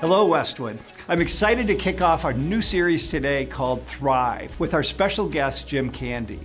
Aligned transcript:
Hello, 0.00 0.24
Westwood. 0.26 0.78
I'm 1.08 1.20
excited 1.20 1.66
to 1.66 1.74
kick 1.74 2.00
off 2.00 2.24
our 2.24 2.32
new 2.32 2.62
series 2.62 3.10
today 3.10 3.46
called 3.46 3.82
Thrive 3.82 4.58
with 4.60 4.72
our 4.72 4.84
special 4.84 5.26
guest, 5.26 5.66
Jim 5.66 5.90
Candy. 5.90 6.38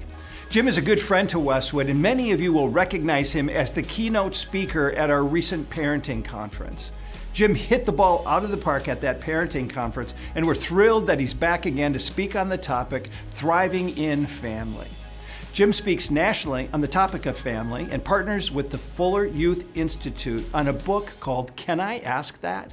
Jim 0.49 0.67
is 0.67 0.79
a 0.79 0.81
good 0.81 0.99
friend 0.99 1.29
to 1.29 1.37
Westwood, 1.37 1.87
and 1.87 2.01
many 2.01 2.31
of 2.31 2.41
you 2.41 2.51
will 2.51 2.67
recognize 2.67 3.31
him 3.31 3.49
as 3.49 3.71
the 3.71 3.83
keynote 3.83 4.33
speaker 4.33 4.93
at 4.93 5.11
our 5.11 5.23
recent 5.23 5.69
parenting 5.69 6.25
conference. 6.25 6.93
Jim 7.31 7.53
hit 7.53 7.85
the 7.85 7.91
ball 7.91 8.27
out 8.27 8.43
of 8.43 8.49
the 8.49 8.57
park 8.57 8.87
at 8.87 9.01
that 9.01 9.21
parenting 9.21 9.69
conference, 9.69 10.15
and 10.33 10.47
we're 10.47 10.55
thrilled 10.55 11.05
that 11.05 11.19
he's 11.19 11.35
back 11.35 11.67
again 11.67 11.93
to 11.93 11.99
speak 11.99 12.35
on 12.35 12.49
the 12.49 12.57
topic 12.57 13.11
Thriving 13.33 13.95
in 13.95 14.25
Family. 14.25 14.87
Jim 15.53 15.71
speaks 15.71 16.09
nationally 16.09 16.71
on 16.73 16.81
the 16.81 16.87
topic 16.87 17.27
of 17.27 17.37
family 17.37 17.87
and 17.91 18.03
partners 18.03 18.51
with 18.51 18.71
the 18.71 18.79
Fuller 18.79 19.27
Youth 19.27 19.67
Institute 19.77 20.43
on 20.55 20.69
a 20.69 20.73
book 20.73 21.13
called 21.19 21.55
Can 21.55 21.79
I 21.79 21.99
Ask 21.99 22.41
That? 22.41 22.71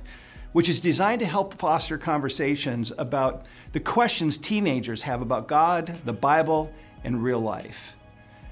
Which 0.52 0.68
is 0.68 0.80
designed 0.80 1.20
to 1.20 1.26
help 1.26 1.54
foster 1.54 1.96
conversations 1.96 2.92
about 2.98 3.46
the 3.72 3.80
questions 3.80 4.36
teenagers 4.36 5.02
have 5.02 5.22
about 5.22 5.48
God, 5.48 5.86
the 6.04 6.12
Bible, 6.12 6.72
and 7.04 7.22
real 7.22 7.40
life. 7.40 7.94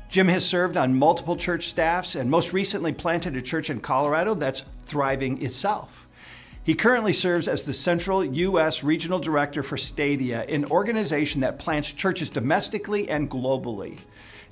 Jim 0.08 0.28
has 0.28 0.46
served 0.46 0.76
on 0.76 0.98
multiple 0.98 1.36
church 1.36 1.68
staffs 1.68 2.14
and 2.14 2.30
most 2.30 2.52
recently 2.52 2.92
planted 2.92 3.36
a 3.36 3.42
church 3.42 3.68
in 3.68 3.80
Colorado 3.80 4.34
that's 4.34 4.64
thriving 4.86 5.42
itself. 5.42 6.08
He 6.64 6.74
currently 6.74 7.12
serves 7.12 7.48
as 7.48 7.62
the 7.62 7.72
Central 7.72 8.24
U.S. 8.24 8.84
Regional 8.84 9.18
Director 9.18 9.62
for 9.62 9.76
Stadia, 9.76 10.42
an 10.48 10.66
organization 10.66 11.40
that 11.40 11.58
plants 11.58 11.92
churches 11.92 12.30
domestically 12.30 13.08
and 13.08 13.30
globally. 13.30 13.98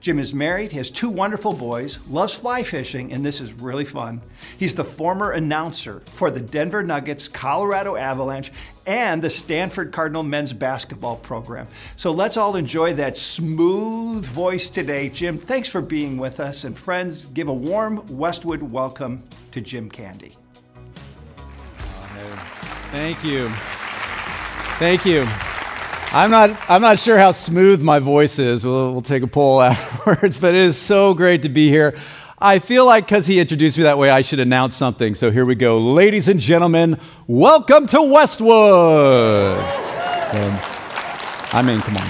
Jim 0.01 0.19
is 0.19 0.33
married, 0.33 0.73
has 0.73 0.91
two 0.91 1.09
wonderful 1.09 1.53
boys, 1.53 2.07
loves 2.09 2.35
fly 2.35 2.63
fishing, 2.63 3.13
and 3.13 3.25
this 3.25 3.41
is 3.41 3.53
really 3.53 3.85
fun. 3.85 4.21
He's 4.57 4.75
the 4.75 4.85
former 4.85 5.33
announcer 5.33 6.01
for 6.07 6.31
the 6.31 6.41
Denver 6.41 6.83
Nuggets, 6.83 7.29
Colorado 7.29 7.97
Avalanche, 7.97 8.53
and 8.87 9.21
the 9.23 9.31
Stanford 9.31 9.93
Cardinal 9.93 10.23
men's 10.23 10.53
basketball 10.53 11.17
program. 11.17 11.67
So 11.97 12.13
let's 12.13 12.37
all 12.37 12.57
enjoy 12.57 12.95
that 12.95 13.17
smooth 13.17 14.25
voice 14.25 14.71
today. 14.71 15.09
Jim, 15.09 15.39
thanks 15.39 15.69
for 15.69 15.81
being 15.81 16.19
with 16.19 16.39
us. 16.39 16.65
And 16.65 16.79
friends, 16.79 17.27
give 17.27 17.49
a 17.49 17.55
warm 17.55 18.07
Westwood 18.07 18.63
welcome 18.63 19.25
to 19.51 19.61
Jim 19.61 19.91
Candy. 19.91 20.37
Thank 22.91 23.25
you. 23.25 23.49
Thank 24.79 25.05
you. 25.05 25.27
I'm 26.17 26.31
not, 26.31 26.59
I'm 26.71 26.81
not 26.81 26.99
sure 26.99 27.19
how 27.19 27.33
smooth 27.33 27.83
my 27.83 27.99
voice 27.99 28.39
is. 28.39 28.65
We'll, 28.65 28.91
we'll 28.91 29.03
take 29.03 29.23
a 29.23 29.27
poll 29.27 29.61
afterwards, 29.63 30.41
but 30.41 30.55
it 30.55 30.63
is 30.63 30.79
so 30.79 31.13
great 31.13 31.43
to 31.43 31.51
be 31.51 31.69
here. 31.69 31.95
I 32.39 32.59
feel 32.59 32.87
like 32.87 33.05
because 33.05 33.27
he 33.27 33.39
introduced 33.39 33.77
me 33.77 33.85
that 33.85 33.99
way, 33.99 34.09
I 34.09 34.23
should 34.23 34.41
announce 34.41 34.75
something. 34.75 35.15
So 35.15 35.31
here 35.31 35.45
we 35.45 35.55
go. 35.57 35.79
Ladies 35.79 36.29
and 36.29 36.41
gentlemen, 36.41 36.99
welcome 37.27 37.87
to 37.89 38.01
Westwood. 38.01 39.59
Um, 39.59 40.59
I 41.53 41.63
mean, 41.63 41.83
come 41.83 41.99
on. 41.99 42.09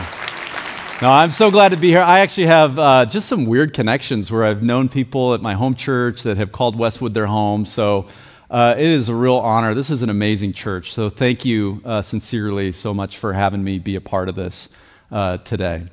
No, 1.03 1.11
I'm 1.11 1.33
so 1.33 1.51
glad 1.51 1.71
to 1.71 1.77
be 1.77 1.89
here. 1.89 1.99
I 2.01 2.21
actually 2.21 2.47
have 2.47 2.79
uh, 2.79 3.07
just 3.07 3.27
some 3.27 3.45
weird 3.45 3.75
connections 3.75 4.31
where 4.31 4.45
I've 4.45 4.63
known 4.63 4.89
people 4.89 5.35
at 5.35 5.43
my 5.43 5.55
home 5.55 5.75
church 5.75 6.23
that 6.23 6.37
have 6.37 6.53
called 6.53 6.79
Westwood 6.79 7.13
their 7.13 7.27
home. 7.27 7.67
So 7.67 8.07
uh, 8.51 8.75
it 8.79 8.87
is 8.87 9.09
a 9.09 9.15
real 9.15 9.37
honor. 9.37 9.75
This 9.75 9.91
is 9.91 10.03
an 10.03 10.11
amazing 10.11 10.53
church. 10.53 10.93
So 10.93 11.09
thank 11.09 11.45
you 11.45 11.83
uh, 11.85 12.03
sincerely 12.03 12.73
so 12.73 12.95
much 12.95 13.19
for 13.19 13.33
having 13.33 13.65
me 13.65 13.79
be 13.79 13.97
a 13.97 14.01
part 14.01 14.29
of 14.29 14.37
this 14.37 14.69
uh, 15.11 15.39
today. 15.39 15.85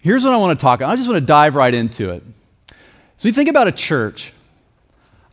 Here's 0.00 0.24
what 0.24 0.32
I 0.32 0.36
want 0.36 0.58
to 0.58 0.62
talk 0.62 0.80
about. 0.80 0.90
I 0.90 0.96
just 0.96 1.08
want 1.08 1.20
to 1.20 1.26
dive 1.26 1.56
right 1.56 1.74
into 1.74 2.10
it. 2.10 2.22
So 3.16 3.28
you 3.28 3.34
think 3.34 3.48
about 3.48 3.66
a 3.66 3.72
church. 3.72 4.32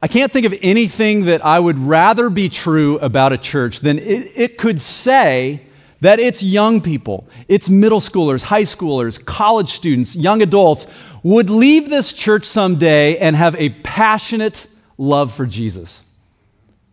I 0.02 0.08
can't 0.08 0.32
think 0.32 0.46
of 0.46 0.56
anything 0.62 1.26
that 1.26 1.46
I 1.46 1.60
would 1.60 1.78
rather 1.78 2.30
be 2.30 2.50
true 2.50 2.98
about 3.00 3.32
a 3.32 3.38
church 3.38 3.82
than 3.82 4.00
it, 4.00 4.32
it 4.36 4.58
could 4.58 4.82
say 4.82 5.62
that 6.02 6.20
its 6.20 6.44
young 6.44 6.82
people, 6.82 7.28
its 7.48 7.70
middle 7.70 8.02
schoolers, 8.02 8.44
high 8.44 8.64
schoolers, 8.64 9.24
college 9.24 9.70
students, 9.70 10.16
young 10.16 10.42
adults 10.42 10.88
would 11.22 11.50
leave 11.50 11.90
this 11.90 12.12
church 12.12 12.44
someday 12.46 13.18
and 13.20 13.36
have 13.36 13.56
a 13.56 13.70
passionate 13.70 14.68
love 14.98 15.32
for 15.32 15.46
Jesus. 15.46 16.04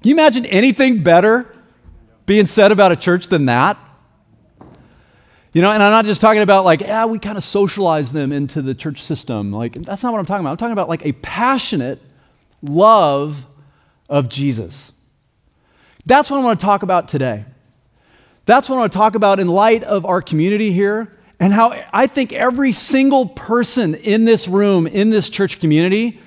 Can 0.01 0.09
you 0.09 0.15
imagine 0.15 0.47
anything 0.47 1.03
better 1.03 1.55
being 2.25 2.47
said 2.47 2.73
about 2.73 2.91
a 2.91 2.97
church 2.97 3.29
than 3.29 3.47
that? 3.47 3.79
You 5.53 5.63
know, 5.63 5.73
and 5.73 5.83
I'm 5.83 5.91
not 5.91 6.05
just 6.05 6.21
talking 6.21 6.43
about 6.43 6.65
like, 6.65 6.81
yeah, 6.81 7.07
we 7.07 7.19
kind 7.19 7.37
of 7.37 7.45
socialize 7.45 8.13
them 8.13 8.33
into 8.33 8.63
the 8.63 8.75
church 8.75 9.03
system. 9.03 9.53
Like, 9.53 9.75
that's 9.75 10.03
not 10.03 10.13
what 10.13 10.21
I'm 10.21 10.27
talking 10.27 10.45
about. 10.45 10.53
I'm 10.53 10.57
talking 10.57 10.73
about 10.73 10.89
like 10.89 11.05
a 11.05 11.13
passionate 11.13 12.01
love 12.63 13.47
of 14.09 14.29
Jesus. 14.29 14.93
That's 16.07 16.31
what 16.31 16.39
I 16.39 16.45
want 16.45 16.61
to 16.61 16.65
talk 16.65 16.83
about 16.83 17.09
today. 17.09 17.45
That's 18.47 18.69
what 18.69 18.77
I 18.77 18.79
want 18.81 18.93
to 18.93 18.99
talk 18.99 19.15
about 19.15 19.39
in 19.39 19.49
light 19.49 19.85
of 19.85 20.07
our 20.07 20.23
community 20.23 20.73
here 20.73 21.17
and 21.39 21.53
how 21.53 21.85
I 21.93 22.07
think 22.07 22.33
every 22.33 22.73
single 22.73 23.27
person 23.27 23.95
in 23.95 24.25
this 24.25 24.49
room, 24.49 24.87
in 24.87 25.11
this 25.11 25.29
church 25.29 25.61
community, 25.61 26.21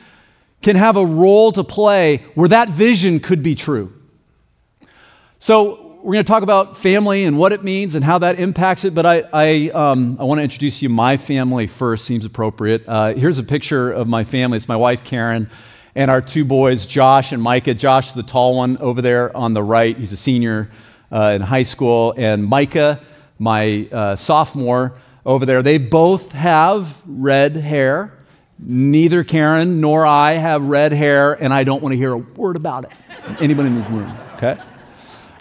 can 0.63 0.75
have 0.75 0.95
a 0.95 1.05
role 1.05 1.51
to 1.51 1.63
play 1.63 2.23
where 2.35 2.49
that 2.49 2.69
vision 2.69 3.19
could 3.19 3.43
be 3.43 3.55
true. 3.55 3.93
So, 5.39 5.83
we're 6.03 6.11
going 6.11 6.25
to 6.25 6.29
talk 6.29 6.43
about 6.43 6.75
family 6.75 7.23
and 7.23 7.37
what 7.37 7.53
it 7.53 7.63
means 7.63 7.95
and 7.95 8.03
how 8.03 8.19
that 8.19 8.37
impacts 8.37 8.83
it, 8.83 8.93
but 8.93 9.05
I, 9.05 9.23
I, 9.31 9.69
um, 9.69 10.17
I 10.19 10.25
want 10.25 10.39
to 10.39 10.43
introduce 10.43 10.81
you 10.81 10.89
my 10.89 11.15
family 11.15 11.65
first, 11.65 12.03
seems 12.03 12.25
appropriate. 12.25 12.83
Uh, 12.85 13.13
here's 13.13 13.37
a 13.37 13.43
picture 13.43 13.89
of 13.89 14.05
my 14.05 14.25
family. 14.25 14.57
It's 14.57 14.67
my 14.67 14.75
wife, 14.75 15.05
Karen, 15.05 15.49
and 15.95 16.11
our 16.11 16.21
two 16.21 16.43
boys, 16.43 16.85
Josh 16.85 17.31
and 17.31 17.41
Micah. 17.41 17.73
Josh 17.73 18.11
the 18.11 18.21
tall 18.21 18.57
one 18.57 18.77
over 18.79 19.01
there 19.01 19.35
on 19.35 19.53
the 19.53 19.63
right. 19.63 19.95
He's 19.97 20.11
a 20.11 20.17
senior 20.17 20.69
uh, 21.09 21.31
in 21.35 21.41
high 21.41 21.63
school. 21.63 22.13
And 22.17 22.43
Micah, 22.43 22.99
my 23.39 23.87
uh, 23.89 24.17
sophomore 24.17 24.95
over 25.25 25.45
there, 25.45 25.63
they 25.63 25.77
both 25.77 26.33
have 26.33 27.01
red 27.05 27.55
hair. 27.55 28.22
Neither 28.59 29.23
Karen 29.23 29.81
nor 29.81 30.05
I 30.05 30.33
have 30.33 30.63
red 30.63 30.93
hair, 30.93 31.33
and 31.33 31.53
I 31.53 31.63
don't 31.63 31.81
want 31.81 31.93
to 31.93 31.97
hear 31.97 32.13
a 32.13 32.17
word 32.17 32.55
about 32.55 32.85
it 32.85 32.91
anyone 33.39 33.65
in 33.65 33.75
this 33.75 33.89
room, 33.89 34.15
okay? 34.35 34.57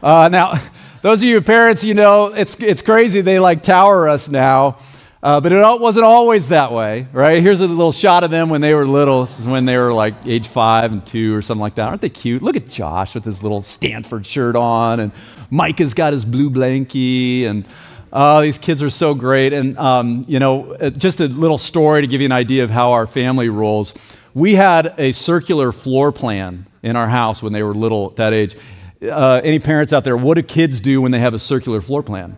Uh, 0.03 0.29
now, 0.31 0.55
those 1.03 1.23
of 1.23 1.29
you 1.29 1.41
parents, 1.41 1.85
you 1.85 1.95
know, 1.95 2.27
it's, 2.27 2.57
it's 2.61 2.83
crazy. 2.83 3.21
They 3.21 3.39
like 3.39 3.63
tower 3.63 4.09
us 4.09 4.29
now, 4.29 4.79
uh, 5.23 5.41
but 5.41 5.53
it 5.53 5.81
wasn't 5.81 6.05
always 6.05 6.49
that 6.49 6.73
way, 6.73 7.07
right? 7.13 7.43
Here's 7.43 7.61
a 7.61 7.67
little 7.67 7.93
shot 7.93 8.25
of 8.25 8.31
them 8.31 8.49
when 8.49 8.61
they 8.61 8.75
were 8.75 8.87
little. 8.87 9.23
This 9.23 9.39
is 9.39 9.47
when 9.47 9.65
they 9.65 9.77
were 9.77 9.93
like 9.93 10.15
age 10.27 10.49
five 10.49 10.93
and 10.93 11.05
two 11.07 11.35
or 11.35 11.43
something 11.43 11.61
like 11.61 11.77
that. 11.77 11.89
Aren't 11.89 12.01
they 12.01 12.09
cute? 12.09 12.43
Look 12.43 12.57
at 12.57 12.69
Josh 12.69 13.15
with 13.15 13.25
his 13.25 13.43
little 13.43 13.63
Stanford 13.63 14.27
shirt 14.27 14.57
on, 14.57 15.01
and 15.01 15.13
Micah's 15.51 15.95
got 15.95 16.13
his 16.13 16.25
blue 16.25 16.51
blankie, 16.51 17.45
and 17.45 17.67
Oh, 18.13 18.43
these 18.43 18.59
kids 18.59 18.83
are 18.83 18.91
so 18.91 19.15
great. 19.15 19.55
And, 19.55 19.79
um, 19.79 20.27
you 20.29 20.39
know, 20.39 20.75
uh, 20.75 20.91
just 20.91 21.21
a 21.21 21.29
little 21.29 21.57
story 21.57 22.03
to 22.03 22.07
give 22.07 22.21
you 22.21 22.27
an 22.27 22.33
idea 22.33 22.63
of 22.63 22.71
how 22.71 22.93
our 22.93 23.07
family 23.07 23.49
rolls. 23.49 23.95
We 24.35 24.55
had 24.55 24.95
a 24.99 25.13
circular 25.13 25.73
floor 25.73 26.13
plan 26.13 26.67
in 26.83 26.95
our 26.95 27.09
house 27.09 27.43
when 27.43 27.55
they 27.55 27.63
were 27.63 27.75
little, 27.75 28.11
that 28.11 28.35
age. 28.35 28.55
Uh, 29.03 29.41
any 29.43 29.59
parents 29.59 29.95
out 29.95 30.05
there, 30.05 30.17
what 30.17 30.35
do 30.35 30.43
kids 30.43 30.81
do 30.81 31.01
when 31.01 31.11
they 31.11 31.21
have 31.21 31.33
a 31.33 31.39
circular 31.39 31.81
floor 31.81 32.03
plan? 32.03 32.37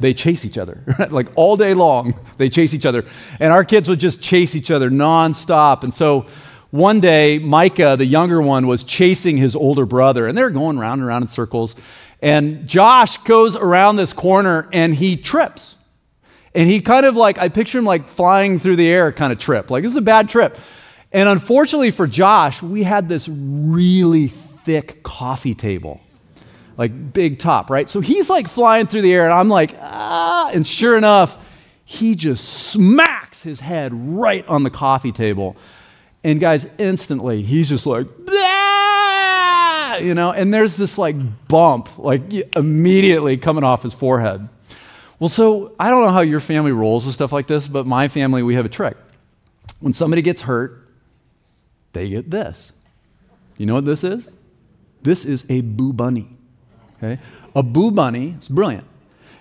They 0.00 0.12
chase 0.12 0.44
each 0.44 0.58
other, 0.58 0.82
like 1.10 1.28
all 1.36 1.56
day 1.56 1.74
long, 1.74 2.14
they 2.36 2.48
chase 2.48 2.74
each 2.74 2.86
other. 2.86 3.04
And 3.38 3.52
our 3.52 3.64
kids 3.64 3.88
would 3.88 4.00
just 4.00 4.20
chase 4.20 4.56
each 4.56 4.72
other 4.72 4.90
nonstop. 4.90 5.84
And 5.84 5.94
so 5.94 6.26
one 6.72 7.00
day, 7.00 7.38
Micah, 7.38 7.96
the 7.96 8.06
younger 8.06 8.42
one, 8.42 8.66
was 8.66 8.82
chasing 8.82 9.36
his 9.36 9.54
older 9.54 9.86
brother, 9.86 10.26
and 10.26 10.36
they 10.36 10.42
were 10.42 10.50
going 10.50 10.78
round 10.78 11.00
and 11.00 11.06
round 11.06 11.22
in 11.22 11.28
circles. 11.28 11.76
And 12.22 12.66
Josh 12.68 13.18
goes 13.18 13.56
around 13.56 13.96
this 13.96 14.12
corner 14.12 14.68
and 14.72 14.94
he 14.94 15.16
trips. 15.16 15.76
And 16.54 16.68
he 16.68 16.80
kind 16.80 17.04
of 17.04 17.16
like, 17.16 17.36
I 17.38 17.48
picture 17.48 17.78
him 17.78 17.84
like 17.84 18.08
flying 18.08 18.58
through 18.58 18.76
the 18.76 18.88
air 18.88 19.10
kind 19.10 19.32
of 19.32 19.38
trip. 19.38 19.70
Like, 19.70 19.82
this 19.82 19.92
is 19.92 19.96
a 19.96 20.02
bad 20.02 20.28
trip. 20.28 20.56
And 21.10 21.28
unfortunately 21.28 21.90
for 21.90 22.06
Josh, 22.06 22.62
we 22.62 22.84
had 22.84 23.08
this 23.08 23.28
really 23.28 24.28
thick 24.28 25.02
coffee 25.02 25.54
table, 25.54 26.00
like 26.78 27.12
big 27.12 27.38
top, 27.38 27.68
right? 27.68 27.88
So 27.88 28.00
he's 28.00 28.30
like 28.30 28.48
flying 28.48 28.86
through 28.86 29.02
the 29.02 29.12
air, 29.12 29.24
and 29.24 29.34
I'm 29.34 29.48
like, 29.48 29.76
ah. 29.80 30.50
And 30.54 30.66
sure 30.66 30.96
enough, 30.96 31.38
he 31.84 32.14
just 32.14 32.44
smacks 32.44 33.42
his 33.42 33.60
head 33.60 33.92
right 33.92 34.46
on 34.46 34.62
the 34.62 34.70
coffee 34.70 35.12
table. 35.12 35.56
And 36.24 36.38
guys, 36.38 36.66
instantly, 36.78 37.42
he's 37.42 37.68
just 37.68 37.84
like, 37.84 38.06
you 40.02 40.14
know, 40.14 40.32
and 40.32 40.52
there's 40.52 40.76
this 40.76 40.98
like 40.98 41.16
bump, 41.48 41.98
like 41.98 42.32
immediately 42.56 43.36
coming 43.36 43.64
off 43.64 43.82
his 43.82 43.94
forehead. 43.94 44.48
Well, 45.18 45.28
so 45.28 45.74
I 45.78 45.88
don't 45.88 46.04
know 46.04 46.10
how 46.10 46.20
your 46.20 46.40
family 46.40 46.72
rolls 46.72 47.06
with 47.06 47.14
stuff 47.14 47.32
like 47.32 47.46
this, 47.46 47.68
but 47.68 47.86
my 47.86 48.08
family, 48.08 48.42
we 48.42 48.54
have 48.54 48.66
a 48.66 48.68
trick. 48.68 48.96
When 49.80 49.92
somebody 49.92 50.22
gets 50.22 50.42
hurt, 50.42 50.88
they 51.92 52.08
get 52.08 52.30
this. 52.30 52.72
You 53.58 53.66
know 53.66 53.74
what 53.74 53.84
this 53.84 54.02
is? 54.02 54.28
This 55.02 55.24
is 55.24 55.46
a 55.48 55.60
boo 55.60 55.92
bunny. 55.92 56.28
Okay? 56.96 57.20
A 57.54 57.62
boo 57.62 57.90
bunny, 57.90 58.34
it's 58.36 58.48
brilliant, 58.48 58.86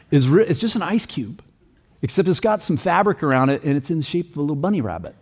is 0.10 0.28
re- 0.28 0.46
it's 0.46 0.60
just 0.60 0.76
an 0.76 0.82
ice 0.82 1.06
cube, 1.06 1.42
except 2.02 2.28
it's 2.28 2.40
got 2.40 2.62
some 2.62 2.78
fabric 2.78 3.24
around 3.24 3.50
it 3.50 3.64
and 3.64 3.78
it's 3.78 3.90
in 3.90 3.98
the 3.98 4.04
shape 4.04 4.32
of 4.32 4.38
a 4.38 4.42
little 4.42 4.56
bunny 4.56 4.82
rabbit. 4.82 5.16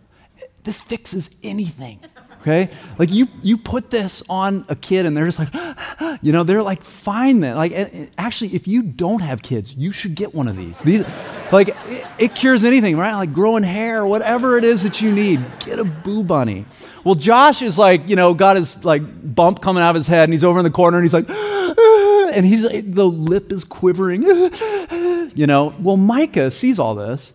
This 0.64 0.80
fixes 0.80 1.30
anything. 1.42 2.00
Okay? 2.40 2.70
Like 2.98 3.10
you 3.10 3.28
you 3.42 3.58
put 3.58 3.90
this 3.90 4.22
on 4.28 4.64
a 4.68 4.74
kid 4.74 5.04
and 5.04 5.16
they're 5.16 5.26
just 5.26 5.38
like, 5.38 5.52
you 6.22 6.32
know, 6.32 6.42
they're 6.42 6.62
like, 6.62 6.82
fine 6.82 7.40
then. 7.40 7.56
Like 7.56 7.72
actually, 8.16 8.54
if 8.54 8.66
you 8.66 8.82
don't 8.82 9.20
have 9.20 9.42
kids, 9.42 9.74
you 9.76 9.92
should 9.92 10.14
get 10.14 10.34
one 10.34 10.48
of 10.48 10.56
these. 10.56 10.80
These 10.80 11.04
like 11.52 11.68
it, 11.68 12.06
it 12.18 12.34
cures 12.34 12.64
anything, 12.64 12.96
right? 12.96 13.14
Like 13.14 13.32
growing 13.32 13.62
hair, 13.62 14.06
whatever 14.06 14.56
it 14.56 14.64
is 14.64 14.82
that 14.84 15.00
you 15.02 15.12
need, 15.12 15.44
get 15.60 15.78
a 15.78 15.84
boo 15.84 16.24
bunny. 16.24 16.64
Well, 17.04 17.14
Josh 17.14 17.60
is 17.62 17.76
like, 17.76 18.08
you 18.08 18.16
know, 18.16 18.32
got 18.32 18.56
his 18.56 18.84
like 18.84 19.02
bump 19.34 19.60
coming 19.60 19.82
out 19.82 19.90
of 19.90 19.96
his 19.96 20.06
head, 20.06 20.24
and 20.24 20.32
he's 20.32 20.44
over 20.44 20.58
in 20.58 20.64
the 20.64 20.70
corner 20.70 20.98
and 20.98 21.04
he's 21.04 21.14
like, 21.14 21.28
and 22.34 22.46
he's 22.46 22.62
the 22.62 23.06
lip 23.06 23.52
is 23.52 23.64
quivering. 23.64 24.22
you 25.34 25.46
know, 25.46 25.74
well, 25.78 25.96
Micah 25.96 26.50
sees 26.50 26.78
all 26.78 26.94
this 26.94 27.34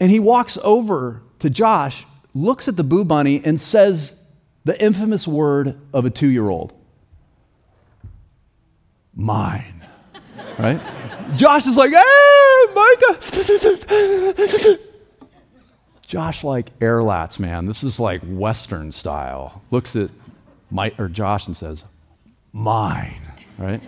and 0.00 0.10
he 0.10 0.20
walks 0.20 0.58
over 0.62 1.22
to 1.40 1.50
Josh, 1.50 2.04
looks 2.34 2.68
at 2.68 2.76
the 2.76 2.84
boo 2.84 3.04
bunny, 3.04 3.42
and 3.44 3.60
says 3.60 4.14
the 4.68 4.80
infamous 4.82 5.26
word 5.26 5.80
of 5.94 6.04
a 6.04 6.10
two 6.10 6.28
year 6.28 6.48
old 6.48 6.74
mine. 9.14 9.82
Right? 10.58 10.80
Josh 11.36 11.66
is 11.66 11.76
like, 11.76 11.90
hey, 11.90 12.66
Micah. 12.74 13.18
Josh 16.06 16.44
like 16.44 16.70
air 16.80 17.00
lats, 17.00 17.38
man. 17.38 17.64
This 17.66 17.82
is 17.82 17.98
like 17.98 18.20
Western 18.22 18.92
style. 18.92 19.62
Looks 19.70 19.96
at 19.96 20.10
Mike 20.70 20.98
or 20.98 21.08
Josh 21.08 21.46
and 21.46 21.56
says, 21.56 21.82
mine. 22.52 23.22
Right? 23.56 23.80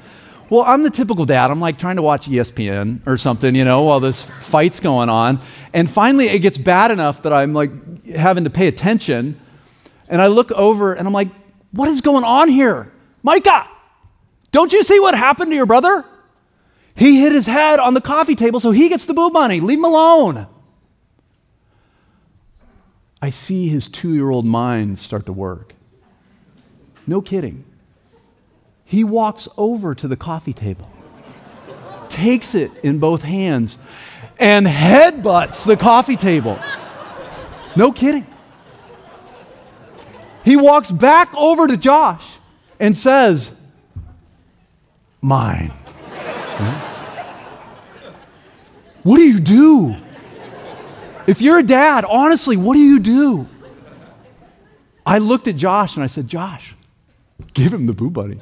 Well, 0.48 0.62
I'm 0.62 0.82
the 0.82 0.90
typical 0.90 1.26
dad. 1.26 1.50
I'm 1.50 1.60
like 1.60 1.78
trying 1.78 1.96
to 1.96 2.02
watch 2.02 2.26
ESPN 2.26 3.06
or 3.06 3.18
something, 3.18 3.54
you 3.54 3.66
know, 3.66 3.82
while 3.82 4.00
this 4.00 4.24
fight's 4.24 4.80
going 4.80 5.10
on. 5.10 5.40
And 5.74 5.90
finally, 5.90 6.28
it 6.28 6.38
gets 6.38 6.56
bad 6.56 6.90
enough 6.90 7.22
that 7.22 7.32
I'm 7.34 7.52
like 7.52 7.70
having 8.06 8.44
to 8.44 8.50
pay 8.50 8.66
attention. 8.66 9.38
And 10.10 10.20
I 10.20 10.26
look 10.26 10.50
over 10.52 10.92
and 10.92 11.06
I'm 11.06 11.14
like, 11.14 11.28
what 11.70 11.88
is 11.88 12.02
going 12.02 12.24
on 12.24 12.48
here? 12.48 12.92
Micah, 13.22 13.66
don't 14.52 14.72
you 14.72 14.82
see 14.82 14.98
what 15.00 15.14
happened 15.14 15.52
to 15.52 15.56
your 15.56 15.66
brother? 15.66 16.04
He 16.94 17.20
hit 17.20 17.32
his 17.32 17.46
head 17.46 17.78
on 17.78 17.94
the 17.94 18.00
coffee 18.00 18.34
table, 18.34 18.60
so 18.60 18.72
he 18.72 18.88
gets 18.88 19.06
the 19.06 19.14
boo 19.14 19.30
bunny. 19.30 19.60
Leave 19.60 19.78
him 19.78 19.84
alone. 19.84 20.48
I 23.22 23.30
see 23.30 23.68
his 23.68 23.86
two 23.86 24.12
year 24.14 24.30
old 24.30 24.44
mind 24.44 24.98
start 24.98 25.26
to 25.26 25.32
work. 25.32 25.74
No 27.06 27.22
kidding. 27.22 27.64
He 28.84 29.04
walks 29.04 29.46
over 29.56 29.94
to 29.94 30.08
the 30.08 30.16
coffee 30.16 30.52
table, 30.52 30.90
takes 32.08 32.56
it 32.56 32.72
in 32.82 32.98
both 32.98 33.22
hands, 33.22 33.78
and 34.40 34.66
headbutts 34.66 35.64
the 35.64 35.76
coffee 35.76 36.16
table. 36.16 36.58
No 37.76 37.92
kidding. 37.92 38.26
He 40.44 40.56
walks 40.56 40.90
back 40.90 41.34
over 41.34 41.66
to 41.66 41.76
Josh 41.76 42.36
and 42.78 42.96
says, 42.96 43.50
Mine. 45.20 45.70
What 49.02 49.16
do 49.16 49.22
you 49.22 49.40
do? 49.40 49.96
If 51.26 51.40
you're 51.40 51.58
a 51.58 51.62
dad, 51.62 52.04
honestly, 52.04 52.56
what 52.56 52.74
do 52.74 52.80
you 52.80 52.98
do? 52.98 53.48
I 55.06 55.18
looked 55.18 55.48
at 55.48 55.56
Josh 55.56 55.96
and 55.96 56.04
I 56.04 56.06
said, 56.06 56.28
Josh, 56.28 56.74
give 57.54 57.72
him 57.72 57.86
the 57.86 57.92
boo 57.92 58.10
bunny. 58.10 58.38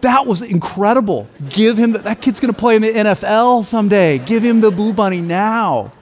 That 0.00 0.26
was 0.26 0.42
incredible. 0.42 1.28
Give 1.48 1.76
him 1.76 1.92
the, 1.92 1.98
that 2.00 2.22
kid's 2.22 2.40
going 2.40 2.52
to 2.52 2.58
play 2.58 2.76
in 2.76 2.82
the 2.82 2.92
NFL 2.92 3.64
someday. 3.64 4.18
Give 4.18 4.42
him 4.42 4.60
the 4.60 4.70
boo 4.70 4.92
bunny 4.92 5.20
now. 5.20 5.92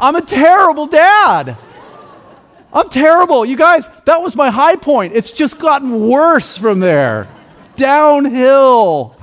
I'm 0.00 0.16
a 0.16 0.22
terrible 0.22 0.86
dad. 0.86 1.56
I'm 2.78 2.88
terrible. 2.90 3.44
You 3.44 3.56
guys, 3.56 3.90
that 4.04 4.22
was 4.22 4.36
my 4.36 4.50
high 4.50 4.76
point. 4.76 5.12
It's 5.12 5.32
just 5.32 5.58
gotten 5.58 6.08
worse 6.08 6.56
from 6.56 6.78
there. 6.78 7.26
Downhill. 7.74 9.16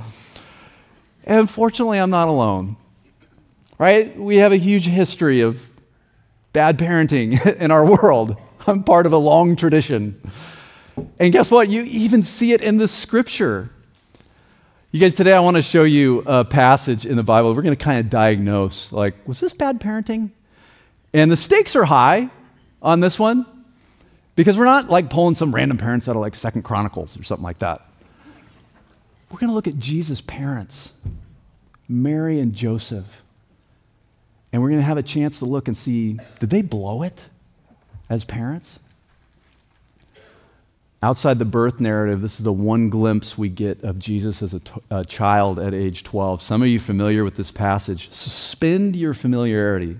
And 1.23 1.49
fortunately, 1.49 1.97
I'm 1.97 2.09
not 2.09 2.27
alone. 2.27 2.75
Right? 3.77 4.13
We 4.17 4.37
have 4.37 4.51
a 4.51 4.57
huge 4.57 4.87
history 4.87 5.39
of 5.39 5.69
bad 6.51 6.77
parenting 6.77 7.55
in 7.61 7.71
our 7.71 7.85
world. 7.85 8.35
I'm 8.67 8.83
part 8.83 9.05
of 9.05 9.13
a 9.13 9.17
long 9.17 9.55
tradition. 9.55 10.21
And 11.17 11.31
guess 11.31 11.49
what? 11.49 11.69
You 11.69 11.83
even 11.83 12.23
see 12.23 12.51
it 12.51 12.61
in 12.61 12.75
the 12.75 12.89
scripture. 12.89 13.69
You 14.91 14.99
guys, 14.99 15.13
today 15.13 15.31
I 15.31 15.39
want 15.39 15.55
to 15.55 15.61
show 15.61 15.85
you 15.85 16.23
a 16.25 16.43
passage 16.43 17.05
in 17.05 17.15
the 17.15 17.23
Bible. 17.23 17.53
We're 17.55 17.61
going 17.61 17.75
to 17.75 17.81
kind 17.81 18.01
of 18.01 18.09
diagnose 18.09 18.91
like, 18.91 19.25
was 19.25 19.39
this 19.39 19.53
bad 19.53 19.79
parenting? 19.79 20.31
And 21.13 21.31
the 21.31 21.37
stakes 21.37 21.73
are 21.77 21.85
high 21.85 22.31
on 22.85 22.99
this 22.99 23.19
one 23.19 23.45
because 24.35 24.57
we're 24.57 24.65
not 24.65 24.89
like 24.89 25.09
pulling 25.09 25.35
some 25.35 25.53
random 25.53 25.77
parents 25.77 26.07
out 26.07 26.15
of 26.15 26.21
like 26.21 26.35
Second 26.35 26.61
Chronicles 26.61 27.19
or 27.19 27.23
something 27.23 27.43
like 27.43 27.59
that. 27.59 27.81
We're 29.29 29.39
going 29.39 29.49
to 29.49 29.55
look 29.55 29.67
at 29.67 29.79
Jesus' 29.79 30.21
parents, 30.21 30.93
Mary 31.89 32.39
and 32.39 32.53
Joseph. 32.53 33.23
And 34.53 34.61
we're 34.61 34.69
going 34.69 34.79
to 34.79 34.85
have 34.85 34.97
a 34.97 35.03
chance 35.03 35.39
to 35.39 35.45
look 35.45 35.67
and 35.67 35.75
see 35.75 36.19
did 36.39 36.51
they 36.51 36.61
blow 36.61 37.01
it 37.01 37.25
as 38.09 38.23
parents? 38.23 38.79
Outside 41.03 41.39
the 41.39 41.45
birth 41.45 41.79
narrative, 41.79 42.21
this 42.21 42.39
is 42.39 42.45
the 42.45 42.53
one 42.53 42.89
glimpse 42.89 43.37
we 43.37 43.49
get 43.49 43.83
of 43.83 43.99
Jesus 43.99 44.41
as 44.41 44.53
a, 44.53 44.59
t- 44.59 44.81
a 44.89 45.03
child 45.03 45.59
at 45.59 45.73
age 45.73 46.03
12. 46.03 46.41
Some 46.41 46.61
of 46.61 46.67
you 46.67 46.79
familiar 46.79 47.23
with 47.23 47.35
this 47.35 47.51
passage. 47.51 48.11
Suspend 48.11 48.95
your 48.95 49.13
familiarity 49.13 49.97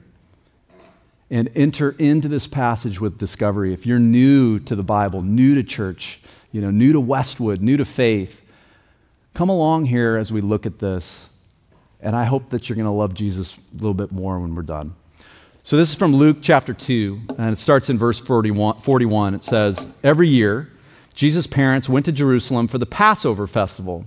and 1.29 1.49
enter 1.55 1.95
into 1.97 2.27
this 2.27 2.47
passage 2.47 3.01
with 3.01 3.17
discovery. 3.17 3.73
If 3.73 3.85
you're 3.85 3.99
new 3.99 4.59
to 4.59 4.75
the 4.75 4.83
Bible, 4.83 5.21
new 5.21 5.55
to 5.55 5.63
church, 5.63 6.19
you 6.51 6.61
know, 6.61 6.71
new 6.71 6.93
to 6.93 6.99
Westwood, 6.99 7.61
new 7.61 7.77
to 7.77 7.85
faith, 7.85 8.41
come 9.33 9.49
along 9.49 9.85
here 9.85 10.17
as 10.17 10.31
we 10.31 10.41
look 10.41 10.65
at 10.65 10.79
this. 10.79 11.29
And 11.99 12.15
I 12.15 12.25
hope 12.25 12.49
that 12.51 12.69
you're 12.69 12.75
going 12.75 12.85
to 12.85 12.91
love 12.91 13.13
Jesus 13.13 13.57
a 13.57 13.75
little 13.75 13.93
bit 13.93 14.11
more 14.11 14.39
when 14.39 14.53
we're 14.53 14.61
done. 14.61 14.95
So 15.63 15.77
this 15.77 15.89
is 15.89 15.95
from 15.95 16.15
Luke 16.15 16.37
chapter 16.41 16.75
2, 16.75 17.21
and 17.39 17.53
it 17.53 17.57
starts 17.57 17.89
in 17.89 17.97
verse 17.97 18.19
41. 18.19 18.75
41. 18.75 19.33
It 19.33 19.43
says, 19.43 19.87
Every 20.03 20.27
year, 20.27 20.71
Jesus' 21.15 21.47
parents 21.47 21.89
went 21.89 22.05
to 22.05 22.11
Jerusalem 22.11 22.67
for 22.67 22.77
the 22.77 22.85
Passover 22.85 23.47
festival. 23.47 24.05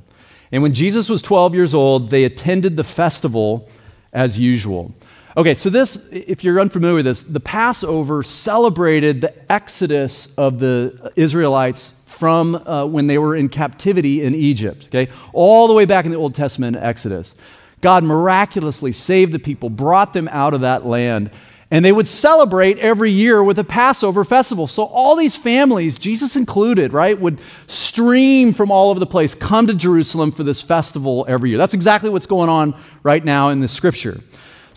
And 0.53 0.63
when 0.63 0.73
Jesus 0.73 1.09
was 1.09 1.21
12 1.21 1.57
years 1.57 1.75
old, 1.75 2.11
they 2.11 2.23
attended 2.23 2.77
the 2.77 2.85
festival 2.85 3.69
as 4.13 4.39
usual. 4.39 4.95
Okay, 5.39 5.55
so 5.55 5.71
this, 5.71 6.05
if 6.11 6.43
you're 6.43 6.61
unfamiliar 6.61 6.97
with 6.97 7.05
this, 7.05 7.23
the 7.23 7.39
Passover 7.39 8.25
celebrated 8.25 9.21
the 9.21 9.53
exodus 9.53 10.27
of 10.37 10.59
the 10.59 11.13
Israelites 11.15 11.93
from 12.07 12.57
uh, 12.57 12.85
when 12.85 13.07
they 13.07 13.19
were 13.19 13.37
in 13.37 13.49
captivity 13.49 14.21
in 14.21 14.35
Egypt, 14.35 14.87
okay? 14.87 15.09
All 15.33 15.69
the 15.69 15.75
way 15.75 15.85
back 15.85 16.05
in 16.05 16.11
the 16.11 16.17
Old 16.17 16.35
Testament, 16.35 16.77
Exodus. 16.77 17.37
God 17.81 18.03
miraculously 18.03 18.91
saved 18.91 19.31
the 19.33 19.39
people, 19.39 19.71
brought 19.71 20.13
them 20.13 20.27
out 20.33 20.55
of 20.55 20.63
that 20.63 20.85
land. 20.85 21.31
And 21.71 21.85
they 21.85 21.93
would 21.93 22.09
celebrate 22.09 22.81
every 22.81 23.13
year 23.13 23.41
with 23.41 23.61
a 23.61 23.65
Passover 23.65 24.25
festival. 24.25 24.67
So 24.67 24.87
all 24.87 25.15
these 25.15 25.37
families, 25.37 26.01
Jesus 26.01 26.35
included, 26.35 26.93
right, 26.93 27.17
would 27.17 27.39
stream 27.69 28.53
from 28.55 28.73
all 28.73 28.91
over 28.91 28.99
the 28.99 29.07
place, 29.07 29.37
come 29.37 29.69
to 29.69 29.75
Jerusalem 29.75 30.33
for 30.33 30.43
this 30.43 30.63
festival 30.63 31.25
every 31.29 31.51
year. 31.51 31.59
That's 31.59 31.75
exactly 31.75 32.11
what's 32.11 32.27
going 32.27 32.51
on 32.51 32.75
right 33.05 33.25
now 33.25 33.51
in 33.51 33.61
the 33.61 33.69
scripture. 33.69 34.21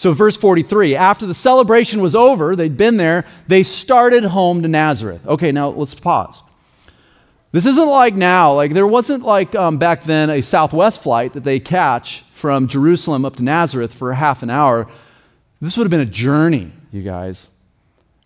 So, 0.02 0.14
verse 0.14 0.36
43 0.36 0.96
after 0.96 1.28
the 1.28 1.36
celebration 1.36 2.02
was 2.02 2.16
over, 2.16 2.56
they'd 2.56 2.76
been 2.76 2.98
there, 2.98 3.24
they 3.48 3.62
started 3.62 4.24
home 4.24 4.64
to 4.64 4.68
Nazareth. 4.68 5.24
Okay, 5.28 5.52
now 5.52 5.70
let's 5.70 5.94
pause. 5.94 6.42
This 7.52 7.68
isn't 7.68 7.88
like 7.88 8.16
now, 8.16 8.56
like 8.56 8.74
there 8.74 8.88
wasn't 8.88 9.22
like 9.22 9.54
um, 9.54 9.78
back 9.78 10.04
then 10.04 10.32
a 10.32 10.42
Southwest 10.42 11.04
flight 11.04 11.34
that 11.34 11.44
they 11.44 11.60
catch 11.60 12.22
from 12.34 12.68
Jerusalem 12.68 13.26
up 13.26 13.36
to 13.36 13.44
Nazareth 13.44 13.94
for 13.94 14.12
half 14.14 14.42
an 14.42 14.50
hour. 14.50 14.88
This 15.62 15.78
would 15.78 15.84
have 15.84 15.92
been 15.92 16.00
a 16.00 16.06
journey 16.08 16.72
you 16.92 17.04
guys. 17.04 17.48